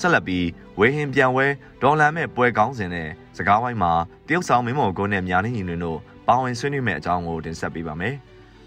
[0.00, 0.46] ဆက်လက်ပြီး
[0.78, 1.46] ဝေဟင်ပြန်ဝဲ
[1.82, 3.92] ဒေါ်လာမဲ့ပွဲကောင်းစဉ်နဲ့စကားဝိုင်းမှာ
[4.26, 8.14] တရုတ်ဆောင်မင်းမော်ကုန်းနဲ့မြားနေညီလွင်တို့ပါဝင်ဆွေးနွေးမဲ့အကြောင်းကိုတင်ဆက်ပေးပါမယ်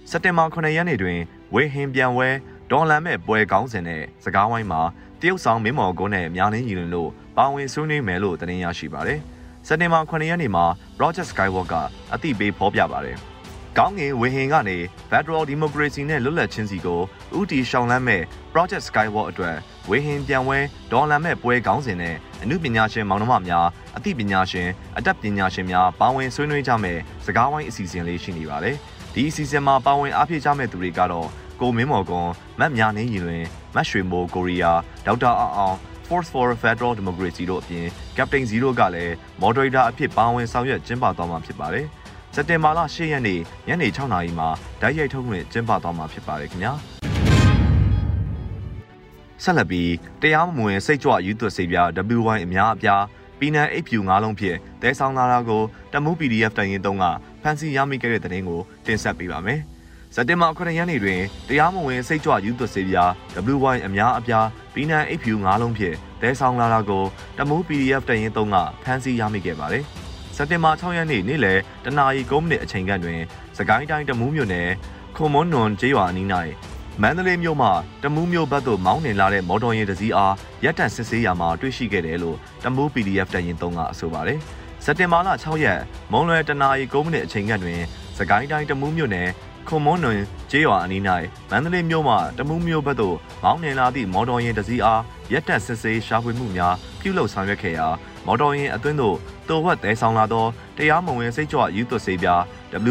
[0.09, 1.19] စက်တင်ဘာ9ရက်နေ့တွင်
[1.53, 2.29] ဝေဟင်ပြန်ဝဲ
[2.71, 4.81] ဒေါ်လာမဲ့ပွဲကောင်းစဉ်နဲ့စကားဝိုင်းမှာ
[5.21, 9.19] တရုတ်ဆောင်မင်းမော်ကုန်းနဲ့မြားနေညီလွင်တို့ပါဝင်ဆွေးနွေးမယ်လို့တင်ရရှိပါတယ်
[9.67, 10.65] စက်တင်ဘာ9ရက်နေ့မှာ
[10.97, 11.75] Project Skywalk က
[12.13, 13.19] အသိပေးဖော်ပြပါတယ်။
[13.79, 14.77] ကောင်းငင်ဝေဟင်ကနေ
[15.09, 16.99] Federal Democracy နဲ့လွတ်လပ်ခြင်းစီကို
[17.37, 18.21] ဥတီရှောင်းလန်းမဲ့
[18.53, 19.55] Project Skywalk အတွက်
[19.89, 20.59] ဝေဟင်ပြန်ဝဲ
[20.91, 28.75] ဒေါ်လာမဲ့ပွဲကောင်းစဉ်နဲ့အမှုပညာရှင်မောင်နှမများအသိပညာရှင်အတတ်ပညာရှင်များပါဝင်ဆွေးနွေးကြမဲ့စကားဝိုင်းအစီအစဉ်လေးရှိနေပါတယ်။
[29.13, 31.27] ဒီအစီအစဉ်မှာပါဝင်အားဖြည့်ကြမဲ့သူတွေကတော့
[31.61, 33.43] ကိုမင်းမော်ကွန်မတ်မြာနေရင်တွင်
[33.75, 35.75] မတ်ရွှေမိုးကိုရီးယားဒေါက်တာအောင်အောင်
[36.07, 37.85] Force for Federal Democracy တို့အပြင်
[38.17, 41.87] Captain Zero ကလည်း Moderator အဖြစ်ပါဝင်ဆောင်ရွက်ကျင်းပသွားမှာဖြစ်ပါတယ်။
[42.35, 44.47] စက်တင်ဘာလ10ရက်နေ့ညနေ6နာရီမှာ
[44.81, 46.73] ဓာတ်ရိုက်ထုတ်လွှင့်ကျင်းပသွားမှာဖြစ်ပါတယ်ခင်ဗျာ။
[49.43, 49.91] ဆက်လက်ပြီး
[50.21, 51.77] တရားမဝင်စိတ်ကြွယူသွတ်စေပြ
[52.17, 53.03] WY အများအပြား
[53.39, 57.05] ပြည်နယ်အိပ်ဖြူ၅လုံးဖြင့်တဲဆောင်လာတာကိုတမူ PDF တိုင်ရင်တုံးက
[57.41, 59.59] ဖန်စီရမိခဲ့တဲ့တဲ့တင်ကိုတင်ဆက်ပေးပါမယ်။
[60.15, 62.97] စက်တင်ဘာ9ရက်နေ့တွင်တရားမဝင်စိတ်ကြွယူသွတ်စေပြ
[63.53, 67.03] WY အများအပြားပြည်နယ်အိပ်ဖြူ၅လုံးဖြင့်တဲဆောင်လာတာကို
[67.37, 69.85] တမူ PDF တိုင်ရင်တုံးကဖန်စီရမိခဲ့ပါတယ်။
[70.35, 73.19] စက်တင်ဘာ6ရက်နေ့နေ့လယ်တနာရီ9မိနစ်အချိန်ခန့်တွင်
[73.57, 74.69] စကိုင်းတိုင်းတမူးမြို့နယ်
[75.15, 76.27] ခွန်မွန်နွန်ကျေးရွာအနီး၌
[77.01, 77.69] မန္တလေးမြို့မှ
[78.03, 84.39] တမူးမြို့ဘက်သို့မောင်းနှင်လာတဲ့မော်တော်ယာဉ်တစ်စီးအားရပ်တန့်စစ်ဆေးရာမှာတွေ့ရှိခဲ့တယ်လို့တမူး PDF တရင်သုံးကအဆိုပါတယ်။
[84.83, 85.79] စက်တင်ဘာလ6ရက်
[86.11, 87.79] မုံလွယ်တနာရီ9မိနစ်အချိန်ခန့်တွင်
[88.17, 89.29] စကိုင်းတိုင်းတမူးမြို့နယ်
[89.67, 90.21] ခွန်မွန်းတွင်
[90.51, 91.01] ကျေးရွာအနီး၌
[91.49, 97.87] မန္တလေးမြို့မှတမူးမြို့ဘက်သို့မောင်းနှင်လာသည့်မော်တော်ယာဉ်တစ်စီးအားရက်တက်စစ်ဆေးရှာဖွေမှုများပြုလုပ်ဆောင်ရွက်ခဲ့ရာ
[98.25, 99.17] မော်တော်ယာဉ်အတွင်းသို့
[99.49, 100.45] တိုဝက်တဲဆောင်လာသော
[100.77, 102.41] တရားမဝင်စိတ်ကြွယူသွတ်စေးပြား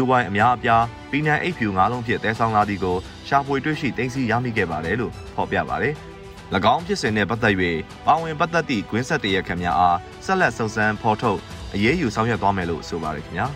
[0.01, 5.93] WY အများအပြားပီနန်အိတ်ဖြူ၅လုံးဖြင့်တဲဆောင်လာသည်ကိုရှာဖွေတွေ့ရှိသိမ်းဆည်းရမိခဲ့ပါတယ်လို့ဖော်ပြပါတယ်။၎
[6.73, 7.55] င်းဖြစ်စဉ်နဲ့ပတ်သက်၍
[8.05, 11.39] ပါဝင်ပတ်သက်သည့်ကွင်းဆက်တရခများအားဆက်လက်စုံစမ်းဖော်ထုတ်
[11.73, 13.45] အရေးယူဆောင်ရွက်သွားမယ်လို့ဆိုပါတယ်ခင်ဗျာ။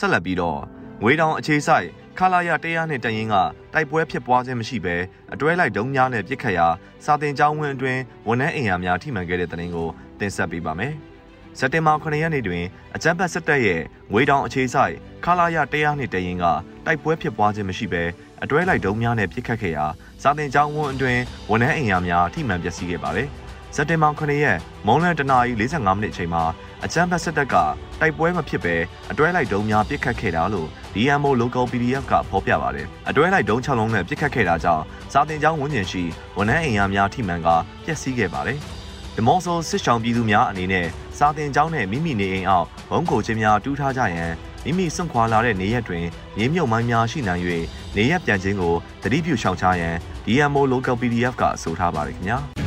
[0.00, 0.58] ဆက်လက်ပြီးတော့
[1.02, 1.86] ငွေတောင်အခြေဆိုင်
[2.18, 3.34] ခလာရတရားနဲ့တရင်က
[3.74, 4.96] တိုက်ပွဲဖြစ်ပွားခြင်းမရှိဘဲ
[5.32, 6.66] အတွဲလိုက်ဒုံများနဲ့ပြစ်ခတ်ရာ
[7.04, 9.88] စာတင်ကျောင်းဝင်းအတွင်းဝန်ထမ်းအိမ်ယာများထိမှန်ခဲ့တဲ့တဲ့ရင်ကို
[10.20, 10.94] တင်ဆက်ပေးပါမယ်။
[11.58, 13.82] စက်တင်ဘာ9ရက်နေ့တွင်အကြမ်းဖက်စစ်တပ်ရဲ့
[14.12, 16.44] ငွေတောင်အခြေဆိုင်ခလာရတရားနှစ်တရင်က
[16.86, 18.02] တိုက်ပွဲဖြစ်ပွားခြင်းမရှိဘဲ
[18.42, 19.86] အတွဲလိုက်ဒုံများနဲ့ပြစ်ခတ်ခဲ့ရာ
[20.22, 23.28] စာတင်ကျောင်းဝန်းအတွင်းဝန်ထမ်းအိမ်ယာများထိမှန်ပျက်စီးခဲ့ပါတယ်။
[23.74, 26.42] စက်တင်ဘာ9ရက်မုံလန်တနာရီ45မိနစ်အချိန်မှာ
[26.84, 27.54] အကြမ်းဖက်စစ်တပ်က
[28.00, 28.76] တိုက်ပွဲမဖြစ်ဘဲ
[29.10, 36.02] အတွဲလိုက်ဒုံများပစ်ခတ်ခဲ့တာလို့ DMO Local PDF ကဖော်ပြပါတယ်။အတွဲလိုက်ဒုံ6လုံးနဲ့ပစ်ခတ်ခဲ့တာကြောင့်စာတင်ကျောင်းဝန်းကျင်ရှိ
[36.36, 37.48] ဝန်ထမ်းအိမ်ယာများထိမှန်က
[37.84, 38.58] ပျက်စီးခဲ့ပါတယ်။
[39.16, 40.86] ဒီမော့ဆိုစစ်ဆောင်ပြည်သူများအနေနဲ့
[41.18, 44.32] စာတင်ကျောင်းနဲ့မိမိနေအိမ်အောက်ဘုံကိုချင်းများတူးထားကြရန်
[44.64, 46.04] မိမိစွန့်ခွာလာတဲ့နေရက်တွင်
[46.36, 47.42] မြေမြုပ်မိုင်းများရှိနိုင်၍
[47.96, 49.94] နေရက်ပြန်ခြင်းကိုတတိပြုရှောင်ချရန်
[50.26, 52.57] DMO Local PDF ကဆိုထားပါတယ်ခင်ဗျာ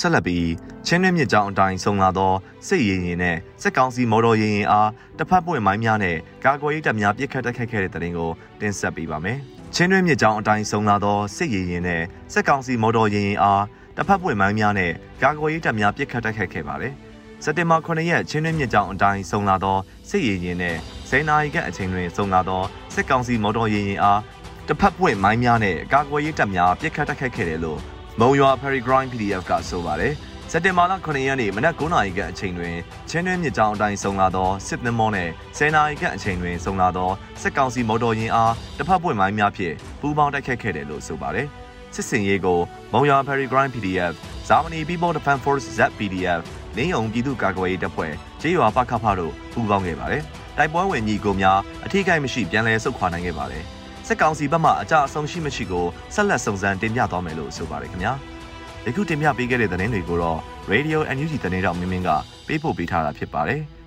[0.00, 0.48] ဆက်လက်ပြီး
[0.86, 2.32] ချင်းနှင်းမြစ်ကြောင်းအတိုင်းဆုံလာသော
[2.66, 8.30] စစ်ရေးရင်နဲ့စစ်ကောင်စီမော်တော်ယာဉ်ရင်အားတစ်ဖက်ပွင့်မိုင်းများနဲ့ကာကွယ်ရေးတပ်များပစ်ခတ်တိုက်ခိုက်ခဲ့တဲ့တဲ့တင်ကို
[8.60, 9.38] တင်ဆက်ပေးပါမယ်။
[9.74, 13.64] ချင်းတွင်းမြစ်ကြောင်းအတိုင်းဆုံလာသောစစ်ရေးရင်နဲ့စစ်ကောင်စီမော်တော်ယာဉ်ရင်အား
[13.96, 16.92] တစ်ဖက်ပွင့်မိုင်းများနဲ့ကာကွယ်ရေးတပ်များပစ်ခတ်တိုက်ခိုက်ခဲ့ပါတယ်။
[17.44, 19.76] စက်တင်ဘာ9ရက်ချင်းတွင်းမြစ်ကြောင်းအတိုင်းဆုံလာသော
[20.08, 20.76] စစ်ရေးရင်နဲ့
[21.08, 22.62] စိန်နာရီကအချိန်တွင်ဆုံလာသော
[22.94, 24.20] စစ်ကောင်စီမော်တော်ယာဉ်ရင်အား
[24.68, 30.12] တစ်ဖက်ပွင့်မိုင်းများနဲ့ကာကွယ်ရေးတပ်များပစ်ခတ်တိုက်ခိုက်ခဲ့တယ်လို့ မုံရွာ Paragraph PDF ကဆိုပါတယ်။
[30.50, 32.76] စက်တင်ဘာလ9ရက်နေ့မနက်9:00နာရီကအချိန်တွင်
[33.10, 37.10] ချင်းတွင်းမြစ်ကြောင်းအတိုင်းဆုံလာသောစစ်သင်္ဘောနဲ့10နာရီကအချိန်တွင်ဆုံလာသော
[37.42, 41.46] စစ်ကောင်စီမော်တော်ယာဉ်အားတစ်ဖက်ပွင့်မိုင်းများဖြင့်ပူးပေါင်းတိုက်ခိုက်ခဲ့တယ်လို့ဆိုပါတယ်။
[41.94, 42.60] စစ်စင်ရေးကို
[42.92, 44.14] မုံရွာ Paragraph PDF,
[44.48, 46.42] Germany People Defense Force ZPDF,
[46.78, 50.22] နေုံပြည်သူ့ကာကွယ်ရေးတပ်ဖွဲ့ကျေးရွာပခဖတို့ပူးပေါင်းခဲ့ပါတယ်။
[50.56, 53.64] တိုက်ပွဲဝင်ညီကိုများအထိကိမရှိပြန်လည်ဆုတ်ခွာနိုင်ခဲ့ပါတယ်။
[54.08, 58.12] စစ်ကောင်စီဘက်မှအကြအဆုံးရှိမရှိကိုဆက်လက်စုံစမ်းတင်ပြသွားမယ်လို့ဆိုပါတယ်ခင်ဗျာ။
[58.86, 60.38] ယခုတင်ပြပေးခဲ့တဲ့သတင်းတွေကိုတော့
[60.72, 62.10] Radio NUG သတင်းတောင်မင်းမင်းက
[62.46, 63.60] ပေးပို့ပေးထားတာဖြစ်ပါတယ်။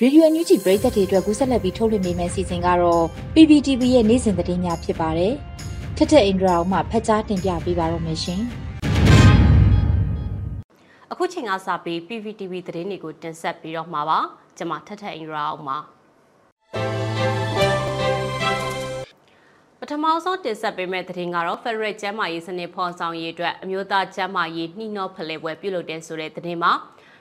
[0.00, 5.32] ရေဒီယိုအန်ယူဂျီပရိသတ်တွေအတွက်ကူးဆက်လက်ပြီးထုတ်လွှင့်ပေးမယ့်စီစဉ်ကတော့ PPTV ရဲ့နေ့စဉ်သတင်းများဖြစ်ပါတယ်။
[5.96, 8.42] ထက်ထက်အင်ဒရာအောင်မှဖတ်ကြားတင်ပြပေးပါတော့မယ်ရှင်။
[11.18, 14.18] အခုချိန်ကစပြီး PPTV သတင်းတွေကိုတင်ဆက်ပြီးတော့မှာပါ။
[14.56, 15.78] ကျွန်မထက်ထက်အင်ဒရာအောင်ပါ။
[19.80, 26.72] ပထမဆုံးတင်ဆက်ပေးမယ့်သတင်းကတော့ Federal ကျန်းမာရေးစနစ်ဖော်ဆောင်ရေးအတွက်အမျိုးသားကျန်းမာရေးနှီးနှောဖလှယ်ပွဲပြုလုပ်တဲ့ဆိုတဲ့သတင်းမှာ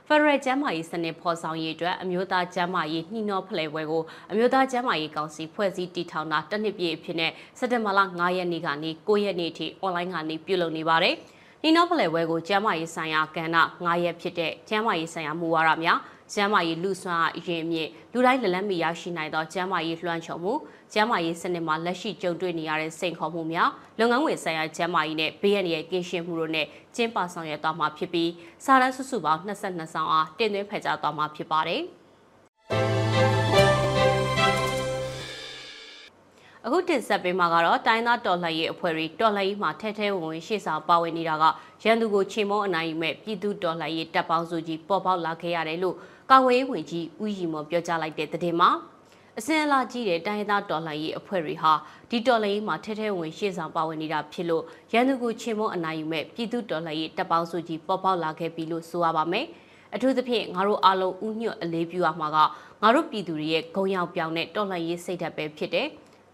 [0.07, 11.15] ဖရယ်ကျမ်းမာရေးစနစ်ဖော်ဆောင်ရေးအတွက်အမျိုးသားကျမ်းမာရေးနှီးနှောဖလှယ်ပွဲကိုအမျိုးသားကျမ်းမာရေးကောင်စီဖွဲ့စည်းတည်ထောင်တာတစ်နှစ်ပြည့်အဖြစ်နဲ့စက်တင်ဘာလ9ရက်နေ့ကနေ9ရက်နေ့ထိအွန်လိုင်းကနေပြုလုပ်နေပါတယ်။
[11.65, 15.99] နှီးနှောဖလှယ်ပွဲကိုကျမ်းမာရေးဆိုင်ရာကဏ္ဍ9ရက်ဖြစ်တဲ့ကျမ်းမာရေးဆိုင်ရာမူဝါဒများ
[16.33, 20.53] ကျန်းမာရေးလူစွမ်းအားအရင်မြင့်လူတိုင်းလက်လက်မီရရှိနိုင်သောကျန်းမာရေးလွှမ်းခြုံမှု
[20.93, 28.31] ကျန်းမာရေးစနစ်မှာလက်ရှိကြုံတွေ့နေရတဲ့စိန်ခေါ်မှုများလုပ်ငန်းဝင်ဆိုင်ရာကျန်းမာရေးနဲ့ဘေးရန်ရဲ့ကင်းရှင်းမှုတို့နဲ့ကျင်းပဆောင်ရွက်သွားမှာဖြစ်ပြီး
[28.65, 31.83] စာရန်စုစုပေါင်း22ဆောင်အားတင်သွင်းဖယ်ကြားသွားမှာဖြစ်ပါတယ်။
[36.67, 41.43] အခုတင်ဆက်ပေးမှာကတော့တိုင်းသားတော်လှန်ရေးအဖွဲ့တွေတော်လှန်ရေးမှာထဲထဲဝင်ဝင်ရှေ့ဆောင်ပါဝင်နေတာက
[41.83, 45.95] ရန်သူကိုချေမောအနိုင်ယူမဲ့ပြည်သူတော်လှန်ရေးတပ်ပေါင်းစုကြီးပေါ်ပေါက်လာခဲ့ရတယ်လို့
[46.31, 48.69] ကာဝေးဝင်ကြီးဦးရီမော်ပြောကြားလိုက်တဲ့သတင်းမှာ
[49.37, 51.73] အစင်အလာကြီးတဲ့တိုင်းသားတော်လှန်ရေးအဖွဲ့တွေဟာ
[52.09, 59.45] ဒီတော်လှန်ရေးမှာထဲထဲဝင်ရှေ့ဆောင်ပါဝင်နေတာဖြစ်လို့ရန်သူကိုချေမောအနိုင်ယူမဲ့ပြည်သူတော်လှန်ရေးတပ်ပေါင်းစုကြီးပေါ်ပေါက်လာခဲ့ပြီလို့ဆိုရပါမယ်
[59.95, 62.37] အထူးသဖြင့်ငါတို့အားလုံးဥညွတ်အလေးပြုရမှာက
[62.81, 65.87] ငါတို့ပြည်သူတွေရဲ့ဂုံရောက်ပြောင်းတဲ့တော်လှန်ရေးစိတ်ဓာတ်ပဲဖြစ်တယ်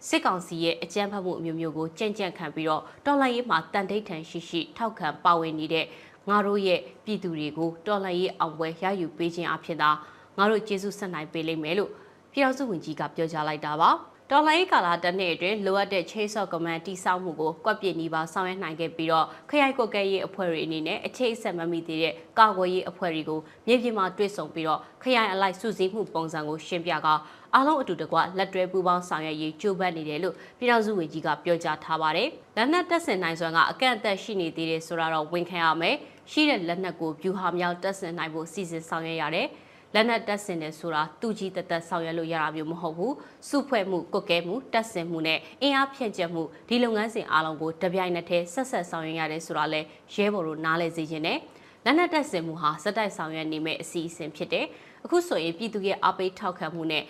[0.08, 5.86] စစ်ကောင်စီရဲ့အကြမ်းဖက်မှုအမျိုးမျိုးကိုကြံ့ကြံ့ခံပြီးတော့တော်လှန်ရေးမှာတန်တိတ်ထန်ရှိရှိထောက်ခံပါဝင်နေတဲ့
[6.30, 9.90] ငါတို့ရဲ့ပြည်သူတွေကိုတော်လှန်ရေးအောင်ပွဲရယူပေးခြင်းအဖြစ်သာ
[10.38, 11.92] ငါတို့ကျေးဇူးဆက်နိုင်ပေးလိမ့်မယ်လို့
[12.32, 13.92] ပြည်တော်စုဝန်ကြီးကပြောကြားလိုက်တာပါ
[14.34, 27.08] တော်လိုင်းကာလာတစ်နှစ်အတွင်းလိုအပ်တဲ့ Chase of Command တိစောက်မှုကိုကွက်ပြစ်နီးပါဆောင်ရွက်နိုင်ခဲ့ပြီးတော့ခရိုင်ကွက်ကဲရေးအဖွဲ့တွေအနေနဲ့အခြေအဆက်မမိသေးတဲ့ကာကွယ်ရေးအဖွဲ့တွေကိုမြေပြင်မှာတွေ့ဆုံပြီးတော့ခရိုင်အလိုက်စုစည်းမှုပုံစံကိုရှင်းပြက
[27.56, 35.96] အားလုံးအတူတကွလက်တွဲပူးပေါင်းဆောင်ရွက်ရေးကြိုးပမ်းနေတယ်လို့ပြည်ထောင်စုဝန်ကြီးကပြောကြားထားပါတယ်။လက်နက်တပ်ဆင်နိုင်စွမ်းကအကန့်အသတ်ရှိနေသေးတယ်ဆိုတာတော့ဝန်ခံရမယ်။
[36.32, 39.48] ရှိတဲ့လက်နက်ကိုဗျူဟာမြောက်တပ်ဆင်နိုင်ဖို့စီစဉ်ဆောင်ရွက်ရတယ်။
[39.96, 43.16] လက်နက်တပ်ဆင်တယ်ဆိုတာသူကြီးတသက်ဆောင်ရွက်လို့ရတာမျိုးမဟုတ်ဘူး
[43.50, 49.82] စုဖွဲ့မှုကုတ်ကဲမှုတပ်ဆင်မှုနဲ့အင်အားဖြန့်ကျက်မှုဒီလုပ်ငန်းစဉ်အားလုံးကိုတပြိုင်နက်တည်းဆက်ဆက်ဆောင်ရွက်ရတယ်ဆိုတာလဲ
[50.14, 51.38] ရဲဘော်တို့နားလဲစေခြင်းနဲ့
[51.86, 54.66] လက်နက်တပ်ဆင်မှုဟာစက်တိုက်ဆောင်ရွက်နေမဲ့အစီအစဉ်ဖြစ်တယ်
[55.06, 57.04] အခုဆိုရင်ပြည်သူရဲ့အပိတ်ထောက်ခံမှုနဲ့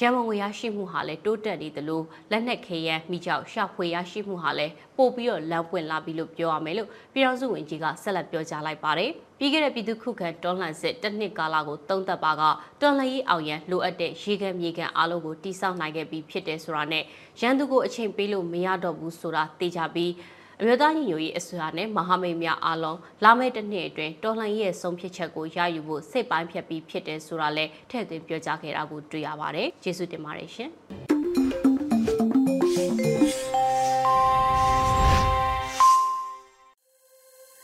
[0.00, 12.42] ရန်ကုန်ငွေရရှိမှုဟာလည်းတိုးတက်နေသလိုလက်နက်ခဲယမ်းမိကြောက်ရှာဖွေရရှိမှုဟာလည်းပို့ပြီးတော့လမ်းပွင့်လာပြီလို့ပြောရမယ်လို့ပြည်တော်စုဝင်ကြီးကဆက်လက်ပြောကြားလိုက်ပါတယ်။ပြီးခဲ့တဲ့ပြည်သူခုခံတော်လှန်စစ်တစ်နှစ်ကာလကိုသုံးသက်ပါက
[12.80, 17.04] တော်လှန်ရေးအောင်ရန်လိုအပ်တဲ့ရေခဲမြေခံအားလုံးကိုတိစောက်နိုင်ခဲ့ပြီးဖြစ်တယ်ဆိုတာနဲ့
[17.40, 20.12] ရန်သူကိုအချိန်ပေးလို့မရတော့ဘူးဆိုတာသိကြပြီး
[20.60, 30.70] အမျိုးသားညီညွတ်ရေးအစိုးရနဲ့မဟာမိတ်များအားလုံးလာမယ့်တစ်နှစ်အတွင်းတော်လှန်ရေးရဲ့ဆုံးဖြတ်ချက်ကိုရယူဖို့စိတ်ပိုင်းဖြတ်ပြီးဖြစ်တယ်ဆိုတာလည်းထည့်သွင်းပြောကြားခဲ့တာကိုတွေ့ရပါတယ်။ကျေးဇူးတင်ပါတယ်ရှင်။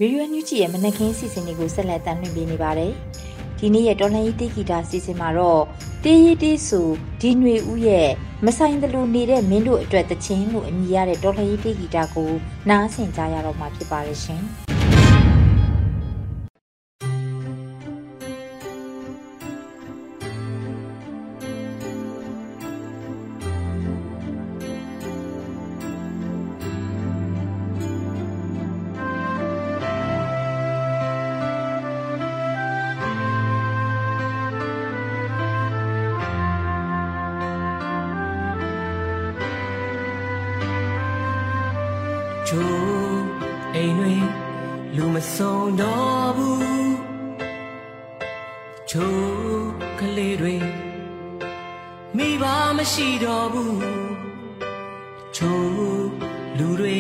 [0.01, 2.93] ရေဒီယိုညူချီရဲ့မနက်ခင်းစီစဉ်တွေကိုဆက်လက်တင်ပြနေပါတယ်။
[3.59, 5.63] ဒီနေ့ရဲ့တော်လှန်ရေးတိဂီတာစီစဉ်မှာတော့
[6.07, 6.81] တေးရီတေးဆူ
[7.21, 8.09] ဒီຫນွေဦးရဲ့
[8.47, 12.31] မဆိုင်တလူနေတဲ့မင်းတို့အတွက်တချင်းလို့အမည်ရတဲ့တော်လှန်ရေးတေးဂီတာကို
[12.69, 14.43] နားဆင်ကြရတော့မှာဖြစ်ပါရဲ့ရှင်။
[45.53, 46.95] လူမဆုံးတော့ဘူး
[48.91, 50.57] ချိုးကလေးတွေ
[52.17, 52.45] မိဘ
[52.77, 53.79] မရှိတော့ဘူး
[55.37, 56.09] ချိုး
[56.59, 56.99] လူတွေ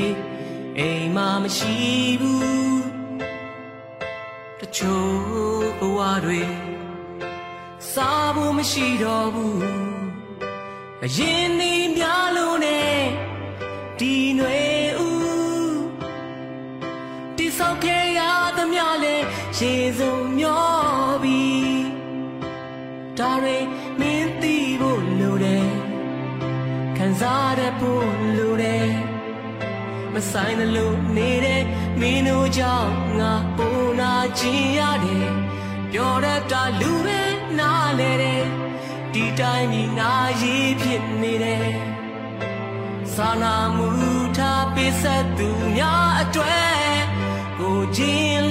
[0.79, 1.75] အိမ်မမရှိ
[2.21, 2.83] ဘူး
[4.61, 5.15] တချို့
[5.79, 6.43] ဘဝတွေ
[7.93, 9.61] စားဖို့မရှိတော့ဘူး
[11.05, 12.99] အရင်ဒီများလို့နဲ့
[13.99, 14.72] ဒီຫນွေ
[18.73, 19.17] မျှလဲ
[19.59, 20.65] ရေစုံမျော
[21.23, 21.83] ပြီး
[23.19, 23.59] ဒါတွေ
[24.01, 25.71] မင်းသိဖို့လိုတယ်
[26.97, 28.91] ခံစားရဖို့လိုတယ်
[30.13, 31.63] မဆိုင်လို့နေတဲ့
[32.01, 35.29] မင်းတို့ကြောင့်ငါပုံနာချင်ရတယ်
[35.93, 37.21] ပြောရတာလူပဲ
[37.59, 38.45] နားလေတယ်
[39.13, 41.71] ဒီတိုင်းဒီနာရီဖြစ်နေတယ်
[43.15, 43.89] စာနာမှု
[44.39, 46.73] ထားပေးဆက်သူများအတွေ့
[47.59, 48.42] ကိုချင်း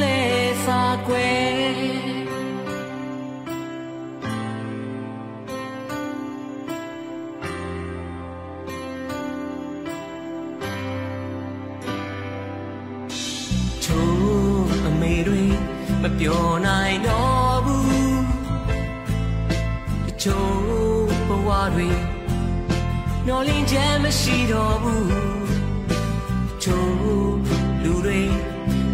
[16.24, 18.22] ပြောနိုင်တော့ဘူး
[20.06, 21.90] တချို့ဘဝတွေ
[23.26, 25.10] မျောလင်းချက်မရှိတော့ဘူး
[26.64, 27.38] ချိုး
[27.84, 28.22] လူတွေ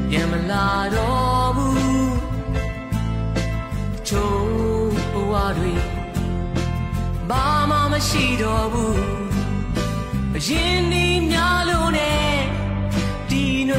[0.10, 2.18] ပြန်မလာတော့ဘူး
[4.08, 5.74] ချိုးဘဝတွေ
[7.30, 9.02] ဘာမှမရှိတော့ဘူး
[10.36, 12.36] အရင်ဒီများလို့နဲ့
[13.30, 13.72] ဒီຫ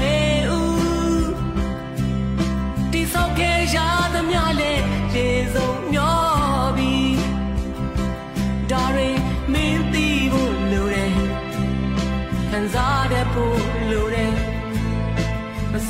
[12.60, 14.34] ခံစားတဲ့ဖို့လိုတယ်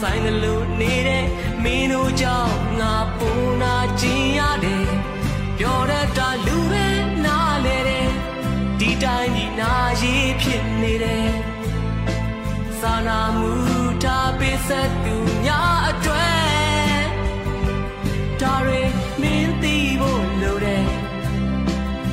[0.00, 1.26] ဆိုင်တယ်လို့နေတဲ့
[1.64, 3.30] မင်းတို့ကြောင့်ငါပူ
[3.62, 4.88] နာကျင်ရတယ်
[5.58, 6.86] ပြောရတာလူပဲ
[7.24, 8.10] နားလေတယ်
[8.80, 11.30] ဒီတိုင်းဒီနာရီဖြစ်နေတယ်
[12.80, 13.52] စာနာမှု
[14.02, 16.38] ထားပေးဆက်သူများအတွေ့
[18.40, 18.82] ဒါတွေ
[19.20, 20.84] မင်းသိဖို့လိုတယ်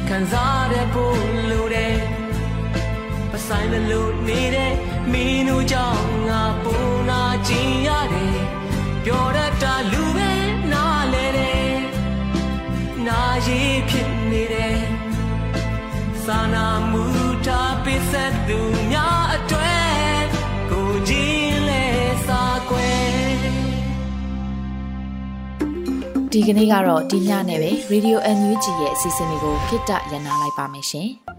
[0.08, 1.25] ခံစားရဖို့လိုတယ်ပ
[3.48, 4.74] ဆိုင်လို့နေတဲ့
[5.12, 6.74] မင်းတို့ကြောင့်ငါပူ
[7.10, 8.40] နာကျင်ရတယ်
[9.06, 10.32] ပြောရတာလူပဲ
[10.72, 11.76] နားလေတယ်
[13.08, 14.80] နာရီဖြစ်နေတယ်
[16.24, 17.04] စာနာမှု
[17.46, 18.60] ထားပေးဆက်သူ
[18.92, 20.22] များအတွေ့
[20.72, 21.86] ကိုကြည့်လဲ
[22.28, 23.06] စာကွယ်
[26.32, 31.12] ဒီကနေ့ကတော့ဒီညနဲ့ပဲ Radio NUG ရဲ့အစီအစဉ်လေးကိုခਿੱတရနာလိုက်ပါမယ်ရှင်။